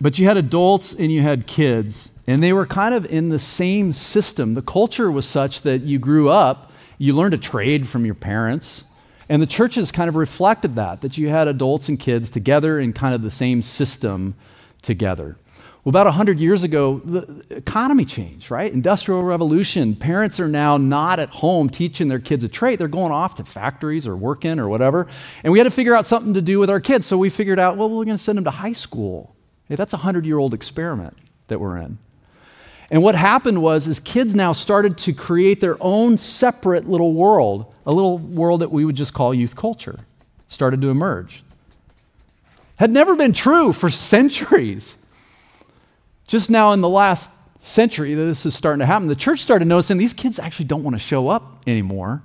But 0.01 0.19
you 0.19 0.27
had 0.27 0.37
adults 0.37 0.93
and 0.93 1.11
you 1.11 1.23
had 1.23 1.47
kids, 1.47 2.11
and 2.27 2.43
they 2.43 2.53
were 2.53 2.67
kind 2.67 2.95
of 2.95 3.07
in 3.07 3.31
the 3.31 3.39
same 3.39 3.93
system. 3.93 4.55
The 4.55 4.63
culture 4.63 5.11
was 5.11 5.27
such 5.27 5.63
that 5.63 5.83
you 5.83 5.99
grew 5.99 6.29
up, 6.29 6.71
you 6.99 7.15
learned 7.15 7.35
a 7.35 7.39
trade 7.39 7.89
from 7.89 8.05
your 8.05 8.15
parents, 8.15 8.85
and 9.29 9.41
the 9.41 9.47
churches 9.47 9.91
kind 9.91 10.09
of 10.09 10.17
reflected 10.17 10.77
that, 10.77 11.01
that 11.01 11.17
you 11.17 11.29
had 11.29 11.49
adults 11.49 11.89
and 11.89 11.99
kids 11.99 12.29
together 12.29 12.79
in 12.79 12.93
kind 12.93 13.15
of 13.15 13.23
the 13.23 13.31
same 13.31 13.63
system 13.63 14.35
together. 14.83 15.37
Well, 15.85 15.91
about 15.91 16.07
100 16.07 16.41
years 16.41 16.65
ago, 16.65 17.03
the 17.05 17.45
economy 17.51 18.07
changed, 18.07 18.51
right? 18.51 18.73
Industrial 18.73 19.23
revolution. 19.23 19.95
Parents 19.95 20.41
are 20.41 20.49
now 20.49 20.79
not 20.79 21.21
at 21.21 21.29
home 21.29 21.69
teaching 21.69 22.09
their 22.09 22.19
kids 22.19 22.43
a 22.43 22.49
trade. 22.49 22.79
They're 22.79 22.89
going 22.89 23.13
off 23.13 23.35
to 23.35 23.45
factories 23.45 24.07
or 24.07 24.17
working 24.17 24.59
or 24.59 24.67
whatever. 24.67 25.07
And 25.43 25.53
we 25.53 25.59
had 25.59 25.65
to 25.65 25.71
figure 25.71 25.95
out 25.95 26.07
something 26.07 26.33
to 26.35 26.41
do 26.41 26.59
with 26.59 26.71
our 26.71 26.81
kids. 26.81 27.07
So 27.07 27.19
we 27.19 27.29
figured 27.29 27.59
out, 27.59 27.77
well, 27.77 27.91
we're 27.91 28.07
going 28.07 28.17
to 28.17 28.23
send 28.23 28.39
them 28.39 28.45
to 28.45 28.51
high 28.51 28.73
school. 28.73 29.37
Hey, 29.69 29.75
that's 29.75 29.93
a 29.93 29.99
100 29.99 30.25
year 30.25 30.39
old 30.39 30.55
experiment 30.55 31.19
that 31.49 31.61
we're 31.61 31.77
in. 31.77 31.99
And 32.91 33.03
what 33.03 33.15
happened 33.15 33.61
was 33.61 33.87
is 33.87 34.01
kids 34.01 34.35
now 34.35 34.55
started 34.55 34.97
to 34.99 35.13
create 35.13 35.61
their 35.61 35.77
own 35.83 36.17
separate 36.17 36.89
little 36.89 37.13
world, 37.13 37.75
a 37.85 37.93
little 37.93 38.17
world 38.17 38.63
that 38.63 38.71
we 38.71 38.87
would 38.87 38.97
just 38.97 39.13
call 39.13 39.35
youth 39.35 39.55
culture. 39.55 39.99
Started 40.49 40.81
to 40.81 40.89
emerge. 40.89 41.45
Had 42.77 42.91
never 42.91 43.17
been 43.17 43.35
true 43.35 43.75
for 43.75 43.91
centuries. 43.91 44.97
Just 46.27 46.51
now 46.51 46.73
in 46.73 46.81
the 46.81 46.89
last 46.89 47.31
century 47.61 48.15
that 48.15 48.25
this 48.25 48.47
is 48.47 48.55
starting 48.55 48.81
to 48.81 48.87
happen, 48.87 49.09
the 49.09 49.17
church 49.17 49.41
started 49.41 49.67
noticing 49.67 49.99
these 49.99 50.13
kids 50.13 50.39
actually 50.39 50.67
don't 50.67 50.83
want 50.83 50.95
to 50.95 51.01
show 51.01 51.29
up 51.29 51.63
anymore. 51.67 52.23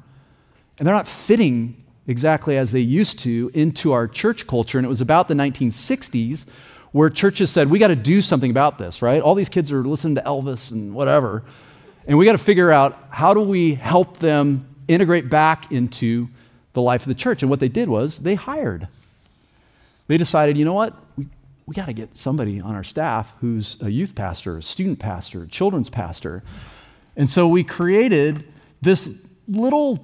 And 0.78 0.88
they're 0.88 0.96
not 0.96 1.08
fitting 1.08 1.84
exactly 2.08 2.58
as 2.58 2.72
they 2.72 2.80
used 2.80 3.20
to 3.20 3.52
into 3.54 3.92
our 3.92 4.08
church 4.08 4.48
culture. 4.48 4.78
And 4.78 4.86
it 4.86 4.90
was 4.90 5.02
about 5.02 5.28
the 5.28 5.34
1960s 5.34 6.46
where 6.92 7.10
churches 7.10 7.52
said, 7.52 7.70
we 7.70 7.78
got 7.78 7.90
to 7.90 7.96
do 7.96 8.22
something 8.22 8.50
about 8.50 8.78
this, 8.78 9.02
right? 9.02 9.22
All 9.22 9.36
these 9.36 9.50
kids 9.50 9.72
are 9.72 9.84
listening 9.84 10.16
to 10.16 10.22
Elvis 10.22 10.72
and 10.72 10.94
whatever. 10.94 11.44
And 12.08 12.18
we 12.18 12.26
got 12.26 12.32
to 12.32 12.40
figure 12.40 12.72
out 12.72 12.98
how 13.12 13.34
do 13.34 13.42
we 13.42 13.76
help 13.76 14.18
them 14.18 14.76
integrate 14.88 15.30
back 15.30 15.72
into 15.72 16.30
the 16.74 16.82
life 16.82 17.02
of 17.02 17.10
the 17.10 17.16
church. 17.16 17.44
And 17.44 17.50
what 17.50 17.60
they 17.60 17.68
did 17.68 17.90
was 17.90 18.20
they 18.20 18.36
hired. 18.36 18.88
They 20.08 20.18
decided, 20.18 20.58
you 20.58 20.66
know 20.66 20.74
what? 20.74 20.96
We 21.70 21.76
got 21.76 21.86
to 21.86 21.94
get 21.94 22.16
somebody 22.16 22.60
on 22.60 22.74
our 22.74 22.84
staff 22.84 23.32
who's 23.42 23.78
a 23.82 23.90
youth 23.90 24.16
pastor, 24.16 24.58
a 24.58 24.62
student 24.64 24.98
pastor, 24.98 25.46
children's 25.46 25.92
pastor. 25.92 26.42
And 27.16 27.30
so 27.30 27.48
we 27.48 27.64
created 27.64 28.44
this 28.82 29.08
little 29.48 30.04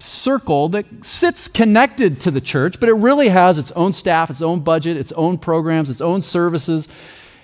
circle 0.00 0.70
that 0.70 1.04
sits 1.04 1.46
connected 1.46 2.20
to 2.22 2.32
the 2.32 2.40
church, 2.40 2.80
but 2.80 2.88
it 2.88 2.94
really 2.94 3.28
has 3.28 3.58
its 3.58 3.70
own 3.72 3.92
staff, 3.92 4.28
its 4.28 4.42
own 4.42 4.58
budget, 4.58 4.96
its 4.96 5.12
own 5.12 5.38
programs, 5.38 5.88
its 5.88 6.00
own 6.00 6.20
services. 6.20 6.88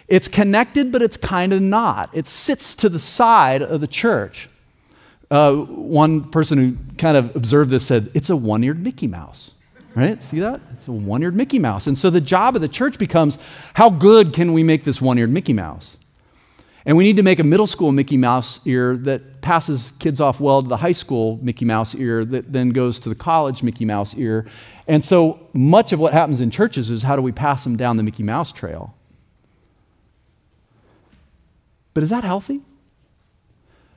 It's 0.08 0.26
connected, 0.26 0.90
but 0.90 1.00
it's 1.00 1.16
kind 1.16 1.52
of 1.52 1.62
not. 1.62 2.10
It 2.12 2.26
sits 2.26 2.74
to 2.74 2.88
the 2.88 2.98
side 2.98 3.62
of 3.62 3.80
the 3.80 3.86
church. 3.86 4.48
Uh, 5.30 5.54
one 5.54 6.28
person 6.28 6.58
who 6.58 6.76
kind 6.96 7.16
of 7.16 7.36
observed 7.36 7.70
this 7.70 7.86
said, 7.86 8.10
It's 8.14 8.30
a 8.30 8.36
one 8.36 8.64
eared 8.64 8.82
Mickey 8.82 9.06
Mouse. 9.06 9.52
Right? 9.98 10.22
See 10.22 10.38
that? 10.38 10.60
It's 10.74 10.86
a 10.86 10.92
one 10.92 11.24
eared 11.24 11.34
Mickey 11.34 11.58
Mouse. 11.58 11.88
And 11.88 11.98
so 11.98 12.08
the 12.08 12.20
job 12.20 12.54
of 12.54 12.62
the 12.62 12.68
church 12.68 12.98
becomes 12.98 13.36
how 13.74 13.90
good 13.90 14.32
can 14.32 14.52
we 14.52 14.62
make 14.62 14.84
this 14.84 15.02
one 15.02 15.18
eared 15.18 15.30
Mickey 15.30 15.52
Mouse? 15.52 15.96
And 16.86 16.96
we 16.96 17.02
need 17.02 17.16
to 17.16 17.24
make 17.24 17.40
a 17.40 17.44
middle 17.44 17.66
school 17.66 17.90
Mickey 17.90 18.16
Mouse 18.16 18.60
ear 18.64 18.96
that 18.98 19.40
passes 19.40 19.92
kids 19.98 20.20
off 20.20 20.38
well 20.38 20.62
to 20.62 20.68
the 20.68 20.76
high 20.76 20.92
school 20.92 21.40
Mickey 21.42 21.64
Mouse 21.64 21.96
ear 21.96 22.24
that 22.26 22.52
then 22.52 22.68
goes 22.68 23.00
to 23.00 23.08
the 23.08 23.16
college 23.16 23.64
Mickey 23.64 23.84
Mouse 23.84 24.14
ear. 24.14 24.46
And 24.86 25.04
so 25.04 25.48
much 25.52 25.92
of 25.92 25.98
what 25.98 26.12
happens 26.12 26.40
in 26.40 26.52
churches 26.52 26.92
is 26.92 27.02
how 27.02 27.16
do 27.16 27.22
we 27.22 27.32
pass 27.32 27.64
them 27.64 27.76
down 27.76 27.96
the 27.96 28.04
Mickey 28.04 28.22
Mouse 28.22 28.52
trail? 28.52 28.94
But 31.92 32.04
is 32.04 32.10
that 32.10 32.22
healthy? 32.22 32.60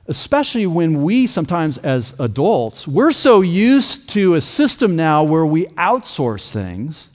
Especially 0.06 0.66
when 0.66 1.02
we 1.02 1.26
sometimes 1.26 1.78
as 1.78 2.18
adults, 2.18 2.88
we're 2.88 3.12
so 3.12 3.40
used 3.40 4.08
to 4.10 4.34
a 4.34 4.40
system 4.40 4.96
now 4.96 5.22
where 5.22 5.46
we 5.46 5.66
outsource 5.66 6.50
things. 6.50 7.08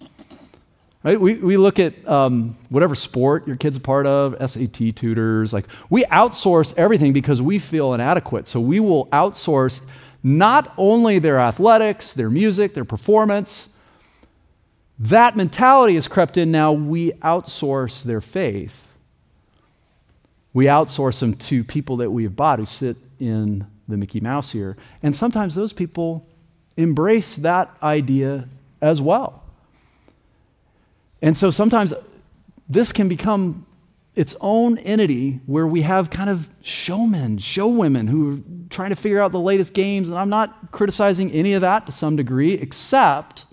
Right? 1.04 1.20
We, 1.20 1.36
we 1.36 1.58
look 1.58 1.80
at 1.80 2.06
um, 2.08 2.56
whatever 2.70 2.96
sport 2.96 3.48
your 3.48 3.56
kid's 3.56 3.78
a 3.78 3.82
part 3.82 4.06
of, 4.06 4.36
SAT 4.50 4.96
tutors, 4.96 5.54
like 5.54 5.66
we 5.90 6.04
outsource 6.06 6.74
everything 6.78 7.14
because 7.14 7.42
we 7.42 7.60
feel 7.60 7.94
inadequate. 7.94 8.48
So 8.48 8.60
we 8.60 8.80
will 8.80 9.08
outsource 9.08 9.82
not 10.24 10.74
only 10.78 11.20
their 11.20 11.40
athletics, 11.40 12.14
their 12.14 12.30
music, 12.30 12.74
their 12.74 12.86
performance. 12.86 13.70
That 15.00 15.38
mentality 15.38 15.96
has 15.96 16.08
crept 16.08 16.38
in 16.38 16.52
now. 16.52 16.74
We 16.74 17.12
outsource 17.12 18.04
their 18.04 18.20
faith 18.20 18.87
we 20.58 20.66
outsource 20.66 21.20
them 21.20 21.36
to 21.36 21.64
people 21.64 21.98
that 21.98 22.10
we 22.10 22.24
have 22.24 22.36
bought 22.36 22.58
who 22.58 22.66
sit 22.66 22.98
in 23.20 23.64
the 23.88 23.96
Mickey 23.96 24.20
Mouse 24.20 24.52
here. 24.52 24.76
And 25.04 25.16
sometimes 25.16 25.54
those 25.54 25.72
people 25.72 26.28
embrace 26.76 27.36
that 27.36 27.70
idea 27.84 28.50
as 28.82 29.00
well. 29.00 29.44
And 31.22 31.38
so 31.38 31.52
sometimes 31.52 31.94
this 32.68 32.92
can 32.92 33.08
become 33.08 33.68
its 34.16 34.36
own 34.42 34.80
entity 34.80 35.42
where 35.46 35.68
we 35.68 35.84
have 35.84 36.10
kind 36.10 36.28
of 36.28 36.50
showmen, 36.64 37.38
showwomen 37.38 38.10
who 38.10 38.34
are 38.34 38.40
trying 38.72 38.90
to 38.90 38.96
figure 38.96 39.22
out 39.22 39.32
the 39.32 39.40
latest 39.40 39.76
games. 39.76 40.10
And 40.10 40.18
I'm 40.18 40.30
not 40.30 40.72
criticizing 40.72 41.32
any 41.34 41.54
of 41.54 41.62
that 41.62 41.86
to 41.86 41.92
some 41.92 42.16
degree, 42.16 42.54
except 42.54 43.46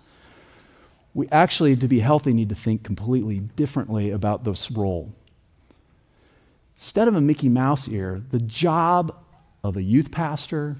we 1.13 1.29
actually, 1.29 1.77
to 1.77 1.87
be 1.87 2.01
healthy, 2.01 2.33
need 2.33 2.49
to 2.49 2.55
think 2.55 2.83
completely 2.83 3.41
differently 3.41 4.11
about 4.11 4.45
this 4.45 4.71
role. 4.71 5.13
Instead 6.77 7.09
of 7.09 7.15
a 7.15 7.21
Mickey 7.21 7.49
Mouse 7.49 7.89
ear, 7.89 8.23
the 8.31 8.41
job 8.41 9.17
of 9.63 9.77
a 9.77 9.83
youth 9.83 10.11
pastor, 10.11 10.77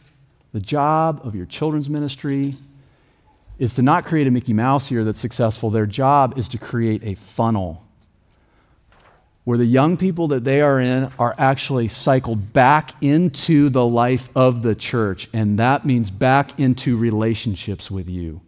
the 0.53 0.61
job 0.61 1.21
of 1.25 1.35
your 1.35 1.47
children's 1.47 1.89
ministry, 1.89 2.57
is 3.59 3.75
to 3.75 3.83
not 3.83 4.05
create 4.05 4.27
a 4.27 4.31
Mickey 4.31 4.53
Mouse 4.53 4.91
ear 4.91 5.05
that's 5.05 5.21
successful. 5.21 5.71
Their 5.71 5.87
job 5.87 6.37
is 6.37 6.49
to 6.49 6.59
create 6.59 7.03
a 7.05 7.15
funnel 7.15 7.85
where 9.45 9.59
the 9.59 9.65
young 9.65 9.97
people 9.97 10.29
that 10.29 10.43
they 10.43 10.63
are 10.63 10.81
in 10.81 11.13
are 11.19 11.35
actually 11.37 11.87
cycled 11.87 12.53
back 12.53 12.93
into 13.03 13.69
the 13.69 13.87
life 13.87 14.31
of 14.35 14.63
the 14.63 14.75
church, 14.75 15.29
and 15.33 15.59
that 15.59 15.85
means 15.85 16.11
back 16.11 16.59
into 16.59 16.97
relationships 16.97 17.91
with 17.91 18.09
you. 18.09 18.41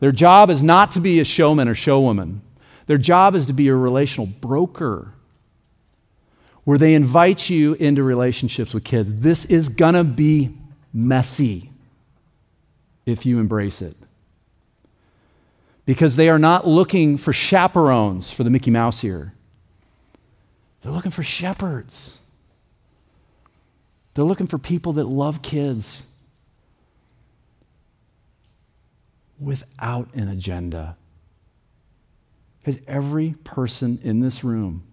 Their 0.00 0.12
job 0.12 0.50
is 0.50 0.62
not 0.62 0.92
to 0.92 1.00
be 1.00 1.18
a 1.18 1.24
showman 1.24 1.68
or 1.68 1.74
showwoman. 1.74 2.40
Their 2.86 2.98
job 2.98 3.34
is 3.34 3.46
to 3.46 3.52
be 3.52 3.68
a 3.68 3.74
relational 3.74 4.26
broker 4.26 5.14
where 6.64 6.78
they 6.78 6.94
invite 6.94 7.50
you 7.50 7.74
into 7.74 8.02
relationships 8.02 8.72
with 8.72 8.84
kids. 8.84 9.16
This 9.16 9.44
is 9.46 9.68
going 9.68 9.94
to 9.94 10.04
be 10.04 10.56
messy 10.92 11.70
if 13.04 13.26
you 13.26 13.40
embrace 13.40 13.82
it. 13.82 13.96
Because 15.84 16.14
they 16.14 16.28
are 16.28 16.38
not 16.38 16.66
looking 16.66 17.16
for 17.16 17.32
chaperones 17.32 18.30
for 18.30 18.44
the 18.44 18.50
Mickey 18.50 18.70
Mouse 18.70 19.00
here. 19.00 19.34
They're 20.80 20.92
looking 20.92 21.10
for 21.10 21.24
shepherds. 21.24 22.18
They're 24.14 24.24
looking 24.24 24.46
for 24.46 24.58
people 24.58 24.92
that 24.94 25.04
love 25.04 25.42
kids 25.42 26.04
without 29.40 30.14
an 30.14 30.28
agenda. 30.28 30.96
Because 32.60 32.80
every 32.86 33.34
person 33.42 33.98
in 34.04 34.20
this 34.20 34.44
room 34.44 34.84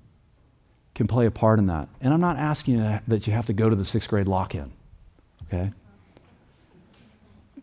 can 1.00 1.08
play 1.08 1.26
a 1.26 1.32
part 1.32 1.60
in 1.60 1.68
that. 1.68 1.88
And 2.02 2.14
I'm 2.14 2.20
not 2.20 2.36
asking 2.36 3.00
that 3.08 3.26
you 3.26 3.32
have 3.32 3.46
to 3.46 3.54
go 3.54 3.70
to 3.70 3.76
the 3.76 3.86
sixth 3.86 4.10
grade 4.10 4.28
lock 4.28 4.54
in, 4.54 4.70
okay? 5.48 5.72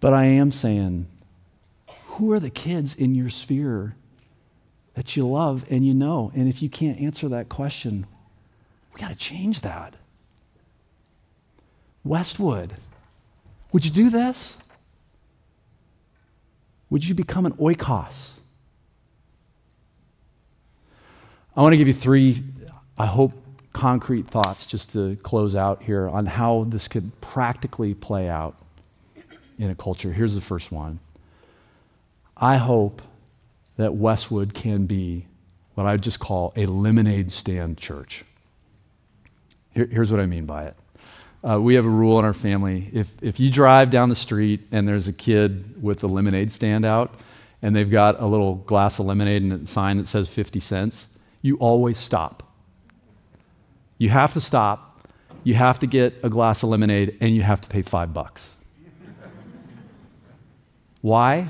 But 0.01 0.14
I 0.14 0.25
am 0.25 0.51
saying, 0.51 1.07
who 2.07 2.33
are 2.33 2.40
the 2.40 2.49
kids 2.49 2.94
in 2.94 3.14
your 3.14 3.29
sphere 3.29 3.94
that 4.94 5.18
you 5.18 5.29
love 5.29 5.66
and 5.68 5.87
you 5.87 5.92
know? 5.92 6.33
And 6.35 6.49
if 6.49 6.62
you 6.62 6.70
can't 6.70 6.99
answer 6.99 7.29
that 7.29 7.51
question, 7.51 8.07
we 8.94 9.03
got 9.03 9.11
to 9.11 9.14
change 9.14 9.61
that. 9.61 9.92
Westwood, 12.05 12.72
would 13.70 13.85
you 13.85 13.90
do 13.90 14.09
this? 14.09 14.57
Would 16.88 17.07
you 17.07 17.14
become 17.14 17.44
an 17.44 17.53
oikos? 17.53 18.31
I 21.55 21.61
want 21.61 21.75
to 21.75 21.77
give 21.77 21.87
you 21.87 21.92
three, 21.92 22.42
I 22.99 23.07
hope, 23.07 23.33
concrete 23.77 24.27
thoughts 24.27 24.65
just 24.65 24.93
to 24.93 25.17
close 25.17 25.55
out 25.55 25.83
here 25.83 26.09
on 26.09 26.25
how 26.25 26.65
this 26.67 26.89
could 26.89 27.21
practically 27.21 27.93
play 27.93 28.27
out 28.27 28.57
in 29.59 29.69
a 29.69 29.75
culture. 29.75 30.15
Here's 30.15 30.35
the 30.35 30.41
first 30.41 30.73
one 30.73 30.99
I 32.37 32.57
hope 32.57 33.03
that 33.77 33.95
Westwood 33.95 34.55
can 34.55 34.87
be 34.87 35.27
what 35.75 35.87
I 35.87 35.93
would 35.93 36.03
just 36.03 36.19
call 36.19 36.55
a 36.57 36.65
lemonade 36.65 37.31
stand 37.31 37.77
church. 37.77 38.25
Here, 39.75 39.87
here's 39.87 40.11
what 40.11 40.21
I 40.21 40.27
mean 40.27 40.47
by 40.47 40.65
it. 40.65 40.77
Uh, 41.47 41.61
we 41.61 41.75
have 41.75 41.85
a 41.85 41.91
rule 41.91 42.19
in 42.19 42.25
our 42.25 42.33
family. 42.33 42.89
If, 42.95 43.15
if 43.23 43.39
you 43.39 43.51
drive 43.51 43.91
down 43.91 44.09
the 44.09 44.15
street 44.15 44.67
and 44.73 44.89
there's 44.89 45.07
a 45.07 45.13
kid 45.13 45.83
with 45.83 46.03
a 46.03 46.07
lemonade 46.07 46.51
stand 46.51 46.87
out 46.87 47.15
and 47.61 47.77
they've 47.77 47.91
got 47.91 48.21
a 48.21 48.27
little 48.27 48.55
glass 48.55 48.99
of 48.99 49.05
lemonade 49.05 49.43
and 49.43 49.53
a 49.53 49.67
sign 49.67 49.99
that 49.99 50.09
says 50.09 50.31
50 50.31 50.61
cents, 50.61 51.09
you 51.43 51.57
always 51.59 51.99
stop. 51.99 52.46
You 53.99 54.11
have 54.11 54.33
to 54.35 54.41
stop, 54.41 55.09
you 55.43 55.55
have 55.55 55.79
to 55.79 55.87
get 55.87 56.15
a 56.23 56.29
glass 56.29 56.63
of 56.63 56.69
lemonade, 56.69 57.17
and 57.21 57.35
you 57.35 57.43
have 57.43 57.61
to 57.63 57.69
pay 57.69 57.83
five 57.83 58.13
bucks. 58.13 58.55
Why? 61.01 61.49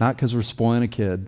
Not 0.00 0.16
because 0.16 0.34
we're 0.34 0.42
spoiling 0.42 0.82
a 0.82 0.88
kid. 0.88 1.26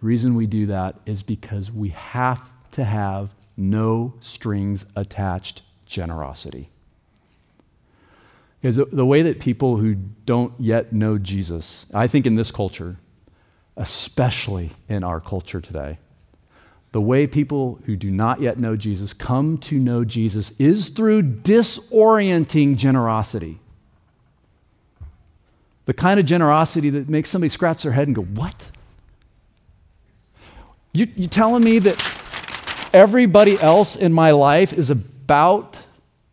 The 0.00 0.06
reason 0.06 0.34
we 0.34 0.46
do 0.46 0.66
that 0.66 0.96
is 1.06 1.22
because 1.22 1.72
we 1.72 1.88
have 1.88 2.48
to 2.72 2.84
have 2.84 3.34
no 3.56 4.14
strings 4.20 4.84
attached 4.94 5.62
generosity. 5.86 6.70
Because 8.60 8.76
the 8.76 9.06
way 9.06 9.22
that 9.22 9.40
people 9.40 9.76
who 9.76 9.94
don't 9.94 10.52
yet 10.58 10.92
know 10.92 11.18
Jesus, 11.18 11.86
I 11.94 12.06
think 12.06 12.26
in 12.26 12.34
this 12.34 12.50
culture, 12.50 12.98
especially 13.76 14.70
in 14.88 15.04
our 15.04 15.20
culture 15.20 15.60
today, 15.60 15.98
the 16.92 17.00
way 17.00 17.26
people 17.26 17.78
who 17.84 17.96
do 17.96 18.10
not 18.10 18.40
yet 18.40 18.58
know 18.58 18.76
Jesus 18.76 19.12
come 19.12 19.58
to 19.58 19.78
know 19.78 20.04
Jesus 20.04 20.52
is 20.58 20.88
through 20.88 21.22
disorienting 21.22 22.76
generosity. 22.76 23.58
The 25.84 25.94
kind 25.94 26.18
of 26.18 26.26
generosity 26.26 26.90
that 26.90 27.08
makes 27.08 27.30
somebody 27.30 27.48
scratch 27.48 27.82
their 27.82 27.92
head 27.92 28.08
and 28.08 28.14
go, 28.16 28.22
What? 28.22 28.68
You, 30.92 31.06
you 31.16 31.28
telling 31.28 31.62
me 31.62 31.78
that 31.80 32.90
everybody 32.92 33.60
else 33.60 33.94
in 33.94 34.12
my 34.12 34.30
life 34.30 34.72
is 34.72 34.90
about 34.90 35.76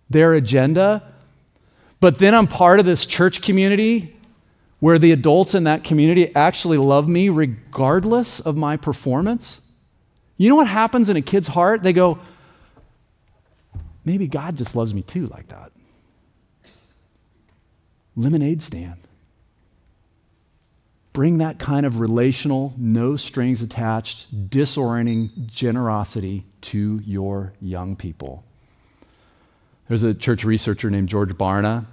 their 0.09 0.33
agenda, 0.33 1.03
but 1.99 2.19
then 2.19 2.33
I'm 2.33 2.47
part 2.47 2.79
of 2.79 2.85
this 2.85 3.05
church 3.05 3.41
community 3.41 4.15
where 4.79 4.99
the 4.99 5.11
adults 5.11 5.55
in 5.55 5.63
that 5.63 5.83
community 5.83 6.33
actually 6.35 6.77
love 6.77 7.07
me 7.07 7.29
regardless 7.29 8.39
of 8.39 8.55
my 8.55 8.77
performance? 8.77 9.61
You 10.37 10.49
know 10.49 10.55
what 10.55 10.67
happens 10.67 11.09
in 11.09 11.15
a 11.15 11.21
kid's 11.21 11.47
heart? 11.47 11.83
They 11.83 11.93
go, 11.93 12.19
maybe 14.03 14.27
God 14.27 14.57
just 14.57 14.75
loves 14.75 14.93
me 14.93 15.01
too, 15.01 15.27
like 15.27 15.47
that. 15.47 15.71
Lemonade 18.15 18.61
stand. 18.61 18.99
Bring 21.13 21.37
that 21.37 21.59
kind 21.59 21.85
of 21.85 22.01
relational, 22.01 22.73
no 22.77 23.15
strings 23.15 23.61
attached, 23.61 24.49
disorienting 24.49 25.47
generosity 25.47 26.43
to 26.61 26.99
your 27.05 27.53
young 27.61 27.95
people. 27.95 28.43
There's 29.87 30.03
a 30.03 30.13
church 30.13 30.43
researcher 30.43 30.89
named 30.89 31.09
George 31.09 31.33
Barna 31.33 31.85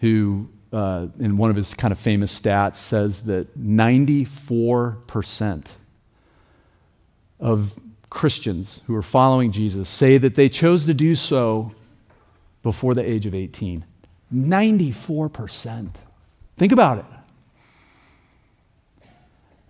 who, 0.00 0.48
uh, 0.72 1.06
in 1.20 1.36
one 1.36 1.50
of 1.50 1.56
his 1.56 1.74
kind 1.74 1.92
of 1.92 1.98
famous 1.98 2.38
stats, 2.38 2.76
says 2.76 3.24
that 3.24 3.58
94% 3.58 5.66
of 7.40 7.72
Christians 8.10 8.82
who 8.86 8.94
are 8.94 9.02
following 9.02 9.52
Jesus 9.52 9.88
say 9.88 10.18
that 10.18 10.34
they 10.34 10.48
chose 10.48 10.84
to 10.84 10.94
do 10.94 11.14
so 11.14 11.72
before 12.62 12.94
the 12.94 13.08
age 13.08 13.26
of 13.26 13.34
18. 13.34 13.84
94%. 14.34 15.90
Think 16.56 16.72
about 16.72 16.98
it. 16.98 17.04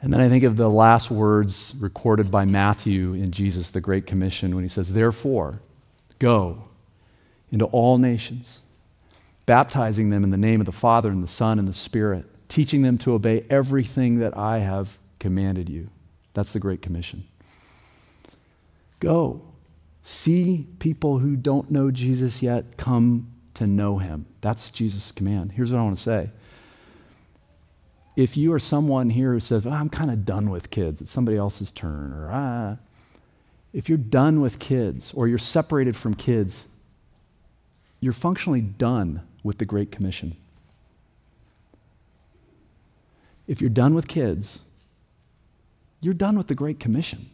And 0.03 0.13
then 0.13 0.21
I 0.21 0.29
think 0.29 0.45
of 0.45 0.57
the 0.57 0.71
last 0.71 1.11
words 1.11 1.75
recorded 1.79 2.31
by 2.31 2.47
Matthew 2.47 3.13
in 3.13 3.33
Jesus, 3.33 3.71
the 3.71 3.83
Great 3.83 4.07
Commission, 4.07 4.55
when 4.55 4.65
he 4.65 4.69
says, 4.69 4.93
Therefore, 4.95 5.61
go 6.19 6.63
into 7.53 7.67
all 7.67 7.99
nations, 7.99 8.61
baptizing 9.45 10.09
them 10.09 10.25
in 10.25 10.31
the 10.31 10.39
name 10.39 10.61
of 10.61 10.67
the 10.67 10.73
Father 10.73 11.11
and 11.11 11.23
the 11.23 11.29
Son 11.29 11.59
and 11.59 11.69
the 11.69 11.75
Spirit, 11.75 12.25
teaching 12.49 12.81
them 12.81 12.97
to 12.99 13.13
obey 13.13 13.45
everything 13.51 14.21
that 14.21 14.37
I 14.37 14.59
have 14.59 14.99
commanded 15.19 15.69
you. 15.69 15.89
That's 16.33 16.55
the 16.55 16.61
Great 16.61 16.81
Commission. 16.81 17.25
Go. 19.01 19.43
See 20.03 20.69
people 20.79 21.19
who 21.19 21.37
don't 21.37 21.71
know 21.71 21.91
Jesus 21.91 22.43
yet 22.43 22.77
come 22.77 23.31
to 23.55 23.67
know 23.67 23.99
him. 23.99 24.27
That's 24.41 24.71
Jesus' 24.71 25.13
command. 25.13 25.53
Here's 25.53 25.73
what 25.73 25.81
I 25.81 25.83
want 25.83 25.97
to 25.97 26.03
say 26.03 26.31
if 28.17 28.37
you 28.37 28.53
are 28.53 28.59
someone 28.59 29.11
here 29.11 29.33
who 29.33 29.41
says, 29.41 29.67
oh, 29.67 29.71
I'm 29.71 29.89
kind 29.89 30.11
of 30.11 30.25
done 30.25 30.51
with 30.51 30.71
kids, 30.71 31.01
it's 31.01 31.11
somebody 31.11 31.37
else's 31.37 31.71
turn, 31.71 32.13
or 32.13 32.31
ah, 32.31 32.77
if 33.73 33.89
you're 33.89 33.99
done 33.99 34.41
with 34.41 34.59
kids 34.59 35.13
or 35.15 35.29
you're 35.29 35.39
separated 35.39 35.97
from 35.97 36.15
kids, 36.15 36.67
you're 38.01 38.13
functionally 38.13 38.61
done 38.61 39.23
with 39.43 39.59
the 39.59 39.65
Great 39.65 39.93
Commission. 39.93 40.37
If 43.47 43.61
you're 43.61 43.71
done 43.71 43.95
with 43.95 44.09
kids, 44.09 44.61
you're 46.01 46.15
done 46.15 46.37
with 46.37 46.49
the 46.49 46.55
Great 46.55 46.81
Commission. 46.81 47.31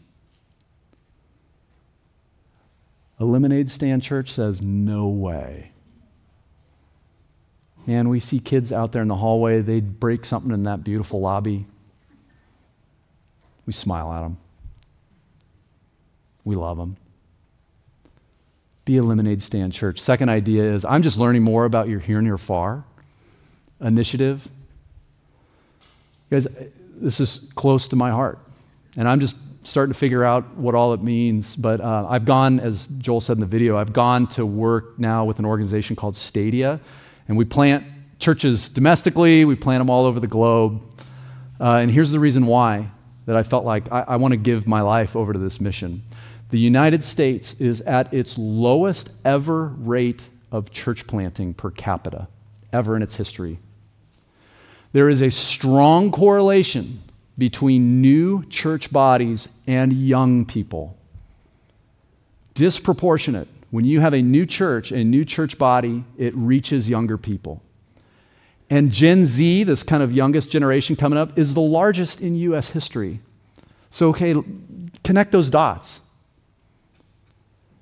A 3.18 3.24
lemonade 3.24 3.70
stand 3.70 4.02
church 4.02 4.32
says, 4.32 4.60
No 4.60 5.08
way. 5.08 5.72
Man, 7.86 8.08
we 8.08 8.18
see 8.18 8.40
kids 8.40 8.72
out 8.72 8.92
there 8.92 9.02
in 9.02 9.08
the 9.08 9.16
hallway, 9.16 9.60
they 9.60 9.80
break 9.80 10.24
something 10.24 10.52
in 10.52 10.64
that 10.64 10.82
beautiful 10.82 11.20
lobby. 11.20 11.66
We 13.64 13.72
smile 13.72 14.12
at 14.12 14.22
them. 14.22 14.38
We 16.44 16.56
love 16.56 16.76
them. 16.76 16.96
Be 18.84 18.98
a 18.98 19.02
lemonade 19.02 19.42
stand 19.42 19.72
church. 19.72 20.00
Second 20.00 20.28
idea 20.28 20.62
is 20.62 20.84
I'm 20.84 21.02
just 21.02 21.18
learning 21.18 21.42
more 21.42 21.64
about 21.64 21.88
your 21.88 22.00
here, 22.00 22.18
and 22.18 22.26
near, 22.26 22.38
far 22.38 22.84
initiative. 23.80 24.48
Guys, 26.30 26.46
this 26.94 27.20
is 27.20 27.50
close 27.54 27.88
to 27.88 27.96
my 27.96 28.10
heart. 28.10 28.38
And 28.96 29.08
I'm 29.08 29.20
just 29.20 29.36
starting 29.66 29.92
to 29.92 29.98
figure 29.98 30.24
out 30.24 30.56
what 30.56 30.74
all 30.74 30.94
it 30.94 31.02
means. 31.02 31.56
But 31.56 31.80
uh, 31.80 32.06
I've 32.08 32.24
gone, 32.24 32.60
as 32.60 32.86
Joel 32.86 33.20
said 33.20 33.36
in 33.36 33.40
the 33.40 33.46
video, 33.46 33.76
I've 33.76 33.92
gone 33.92 34.28
to 34.28 34.46
work 34.46 34.98
now 34.98 35.24
with 35.24 35.38
an 35.38 35.44
organization 35.44 35.96
called 35.96 36.16
Stadia. 36.16 36.80
And 37.28 37.36
we 37.36 37.44
plant 37.44 37.84
churches 38.18 38.68
domestically, 38.68 39.44
we 39.44 39.56
plant 39.56 39.80
them 39.80 39.90
all 39.90 40.04
over 40.04 40.20
the 40.20 40.26
globe. 40.26 40.82
Uh, 41.60 41.78
and 41.82 41.90
here's 41.90 42.12
the 42.12 42.20
reason 42.20 42.46
why 42.46 42.90
that 43.26 43.36
I 43.36 43.42
felt 43.42 43.64
like 43.64 43.90
I, 43.90 44.02
I 44.02 44.16
want 44.16 44.32
to 44.32 44.36
give 44.36 44.66
my 44.66 44.82
life 44.82 45.16
over 45.16 45.32
to 45.32 45.38
this 45.38 45.60
mission. 45.60 46.02
The 46.50 46.58
United 46.58 47.02
States 47.02 47.54
is 47.54 47.80
at 47.80 48.14
its 48.14 48.38
lowest 48.38 49.10
ever 49.24 49.66
rate 49.66 50.22
of 50.52 50.70
church 50.70 51.06
planting 51.08 51.54
per 51.54 51.70
capita, 51.72 52.28
ever 52.72 52.94
in 52.94 53.02
its 53.02 53.16
history. 53.16 53.58
There 54.92 55.08
is 55.08 55.22
a 55.22 55.30
strong 55.30 56.12
correlation 56.12 57.02
between 57.38 58.00
new 58.00 58.44
church 58.46 58.92
bodies 58.92 59.48
and 59.66 59.92
young 59.92 60.44
people. 60.44 60.96
Disproportionate. 62.54 63.48
When 63.70 63.84
you 63.84 64.00
have 64.00 64.14
a 64.14 64.22
new 64.22 64.46
church, 64.46 64.92
a 64.92 65.04
new 65.04 65.24
church 65.24 65.58
body, 65.58 66.04
it 66.16 66.34
reaches 66.34 66.88
younger 66.88 67.18
people. 67.18 67.62
And 68.70 68.90
Gen 68.90 69.26
Z, 69.26 69.64
this 69.64 69.82
kind 69.82 70.02
of 70.02 70.12
youngest 70.12 70.50
generation 70.50 70.96
coming 70.96 71.18
up, 71.18 71.38
is 71.38 71.54
the 71.54 71.60
largest 71.60 72.20
in 72.20 72.34
US 72.36 72.70
history. 72.70 73.20
So, 73.90 74.08
okay, 74.10 74.34
connect 75.04 75.32
those 75.32 75.50
dots. 75.50 76.00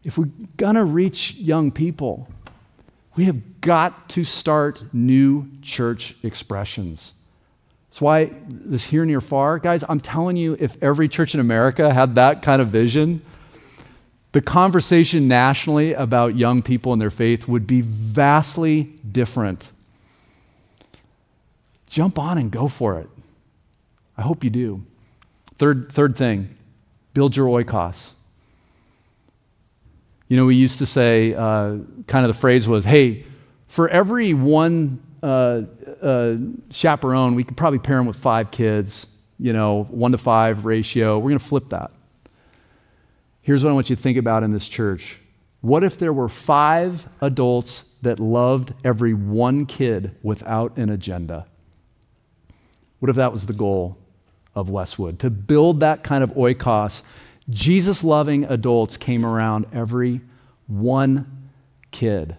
If 0.03 0.19
we're 0.19 0.31
gonna 0.57 0.85
reach 0.85 1.35
young 1.35 1.71
people, 1.71 2.29
we 3.17 3.25
have 3.25 3.61
got 3.61 4.09
to 4.11 4.25
start 4.25 4.83
new 4.93 5.49
church 5.62 6.17
expressions. 6.23 7.14
That's 7.95 8.03
why 8.03 8.33
this 8.49 8.83
here 8.83 9.05
near 9.05 9.21
far, 9.21 9.61
guys, 9.61 9.85
I'm 9.89 10.01
telling 10.01 10.37
you, 10.37 10.57
if 10.59 10.83
every 10.83 11.07
church 11.07 11.33
in 11.33 11.39
America 11.39 11.95
had 11.95 12.17
that 12.17 12.43
kind 12.43 12.61
of 12.61 12.67
vision, 12.67 13.23
the 14.33 14.41
conversation 14.41 15.29
nationally 15.29 15.93
about 15.93 16.35
young 16.35 16.61
people 16.61 16.93
and 16.93 17.01
their 17.01 17.09
faith 17.09 17.47
would 17.47 17.69
be 17.69 17.83
vastly 17.83 18.91
different 19.13 19.71
jump 21.87 22.19
on 22.19 22.37
and 22.37 22.51
go 22.51 22.67
for 22.67 22.99
it. 22.99 23.09
I 24.19 24.23
hope 24.23 24.43
you 24.43 24.51
do. 24.51 24.85
Third, 25.59 25.93
third 25.93 26.17
thing, 26.17 26.57
build 27.13 27.37
your 27.37 27.47
oikos. 27.47 28.11
You 30.27 30.37
know, 30.37 30.47
we 30.47 30.57
used 30.57 30.79
to 30.79 30.87
say, 30.87 31.33
uh, 31.33 31.77
kind 32.09 32.27
of 32.27 32.35
the 32.35 32.41
phrase 32.41 32.67
was, 32.67 32.85
hey, 32.85 33.25
for 33.69 33.89
every 33.89 34.35
one 34.35 35.01
uh, 35.23 35.63
chaperone, 36.71 37.35
we 37.35 37.45
could 37.45 37.57
probably 37.57 37.79
pair 37.79 37.97
them 37.97 38.07
with 38.07 38.17
five 38.17 38.51
kids, 38.51 39.07
you 39.38 39.53
know, 39.53 39.85
one 39.90 40.12
to 40.12 40.19
five 40.19 40.64
ratio. 40.64 41.19
We're 41.19 41.31
going 41.31 41.38
to 41.38 41.45
flip 41.45 41.71
that. 41.71 41.90
Here's 43.43 43.64
what 43.64 43.71
I 43.71 43.75
want 43.75 43.90
you 43.90 43.97
to 43.97 44.03
think 44.03 44.19
about 44.19 44.43
in 44.43 44.53
this 44.53 44.69
church. 44.69 45.19
What 45.61 45.83
if 45.83 45.99
there 45.99 46.12
were 46.12 46.29
five 46.29 47.09
adults 47.21 47.95
that 48.03 48.21
loved 48.21 48.75
every 48.85 49.14
one 49.14 49.67
kid 49.67 50.14
without 50.23 50.77
an 50.77 50.90
agenda? 50.90 51.47
What 53.01 53.11
if 53.11 53.17
that 53.17 53.33
was 53.33 53.47
the 53.47 53.53
goal 53.53 53.99
of 54.55 54.71
Westwood? 54.71 55.19
To 55.21 55.31
build 55.31 55.81
that 55.81 56.03
kind 56.03 56.23
of 56.23 56.31
oikos, 56.33 57.03
Jesus 57.51 58.05
loving 58.05 58.45
adults 58.45 58.97
came 58.97 59.25
around 59.27 59.67
every 59.73 60.21
one 60.67 61.51
kid. 61.90 62.37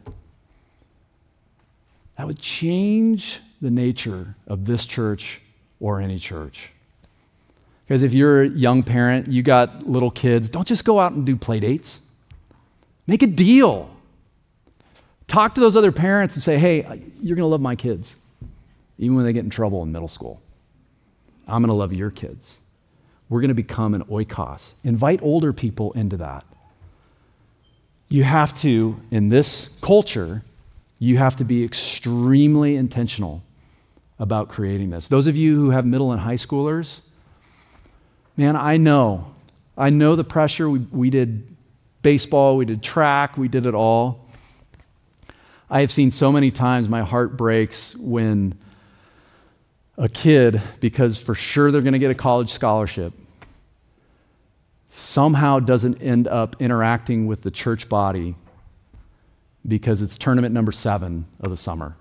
That 2.17 2.27
would 2.27 2.39
change 2.39 3.41
the 3.61 3.71
nature 3.71 4.35
of 4.47 4.65
this 4.65 4.85
church 4.85 5.41
or 5.79 5.99
any 6.01 6.19
church. 6.19 6.71
Because 7.85 8.01
if 8.01 8.13
you're 8.13 8.43
a 8.43 8.49
young 8.49 8.83
parent, 8.83 9.27
you 9.27 9.43
got 9.43 9.87
little 9.87 10.11
kids, 10.11 10.49
don't 10.49 10.67
just 10.67 10.85
go 10.85 10.99
out 10.99 11.11
and 11.11 11.25
do 11.25 11.35
play 11.35 11.59
dates. 11.59 11.99
Make 13.05 13.21
a 13.21 13.27
deal. 13.27 13.89
Talk 15.27 15.55
to 15.55 15.61
those 15.61 15.75
other 15.75 15.91
parents 15.91 16.35
and 16.35 16.43
say, 16.43 16.57
hey, 16.57 16.81
you're 17.21 17.35
going 17.35 17.43
to 17.43 17.47
love 17.47 17.61
my 17.61 17.75
kids, 17.75 18.15
even 18.97 19.15
when 19.15 19.25
they 19.25 19.33
get 19.33 19.43
in 19.43 19.49
trouble 19.49 19.83
in 19.83 19.91
middle 19.91 20.07
school. 20.07 20.41
I'm 21.47 21.61
going 21.61 21.69
to 21.69 21.75
love 21.75 21.93
your 21.93 22.09
kids. 22.09 22.59
We're 23.29 23.41
going 23.41 23.49
to 23.49 23.55
become 23.55 23.93
an 23.93 24.03
oikos. 24.05 24.73
Invite 24.83 25.21
older 25.21 25.53
people 25.53 25.91
into 25.93 26.17
that. 26.17 26.43
You 28.09 28.23
have 28.23 28.59
to, 28.61 28.99
in 29.11 29.29
this 29.29 29.69
culture, 29.81 30.43
you 30.99 31.17
have 31.17 31.35
to 31.37 31.43
be 31.43 31.63
extremely 31.63 32.75
intentional 32.75 33.43
about 34.17 34.47
creating 34.47 34.89
this. 34.89 35.07
Those 35.07 35.27
of 35.27 35.35
you 35.35 35.55
who 35.55 35.71
have 35.71 35.85
middle 35.85 36.11
and 36.11 36.21
high 36.21 36.35
schoolers, 36.35 37.01
man, 38.37 38.55
I 38.55 38.77
know. 38.77 39.33
I 39.77 39.89
know 39.89 40.15
the 40.15 40.23
pressure. 40.23 40.69
We, 40.69 40.79
we 40.79 41.09
did 41.09 41.55
baseball, 42.01 42.55
we 42.55 42.65
did 42.65 42.81
track, 42.81 43.37
we 43.37 43.47
did 43.47 43.65
it 43.65 43.73
all. 43.73 44.29
I 45.69 45.81
have 45.81 45.91
seen 45.91 46.11
so 46.11 46.31
many 46.31 46.51
times 46.51 46.87
my 46.87 47.01
heart 47.01 47.35
breaks 47.35 47.95
when 47.95 48.57
a 49.97 50.07
kid, 50.07 50.61
because 50.79 51.17
for 51.17 51.33
sure 51.33 51.71
they're 51.71 51.81
going 51.81 51.93
to 51.93 51.99
get 51.99 52.11
a 52.11 52.15
college 52.15 52.51
scholarship, 52.51 53.13
somehow 54.89 55.59
doesn't 55.59 56.01
end 56.01 56.27
up 56.27 56.55
interacting 56.59 57.27
with 57.27 57.41
the 57.41 57.51
church 57.51 57.89
body 57.89 58.35
because 59.67 60.01
it's 60.01 60.17
tournament 60.17 60.53
number 60.53 60.71
seven 60.71 61.25
of 61.39 61.49
the 61.49 61.57
summer. 61.57 61.95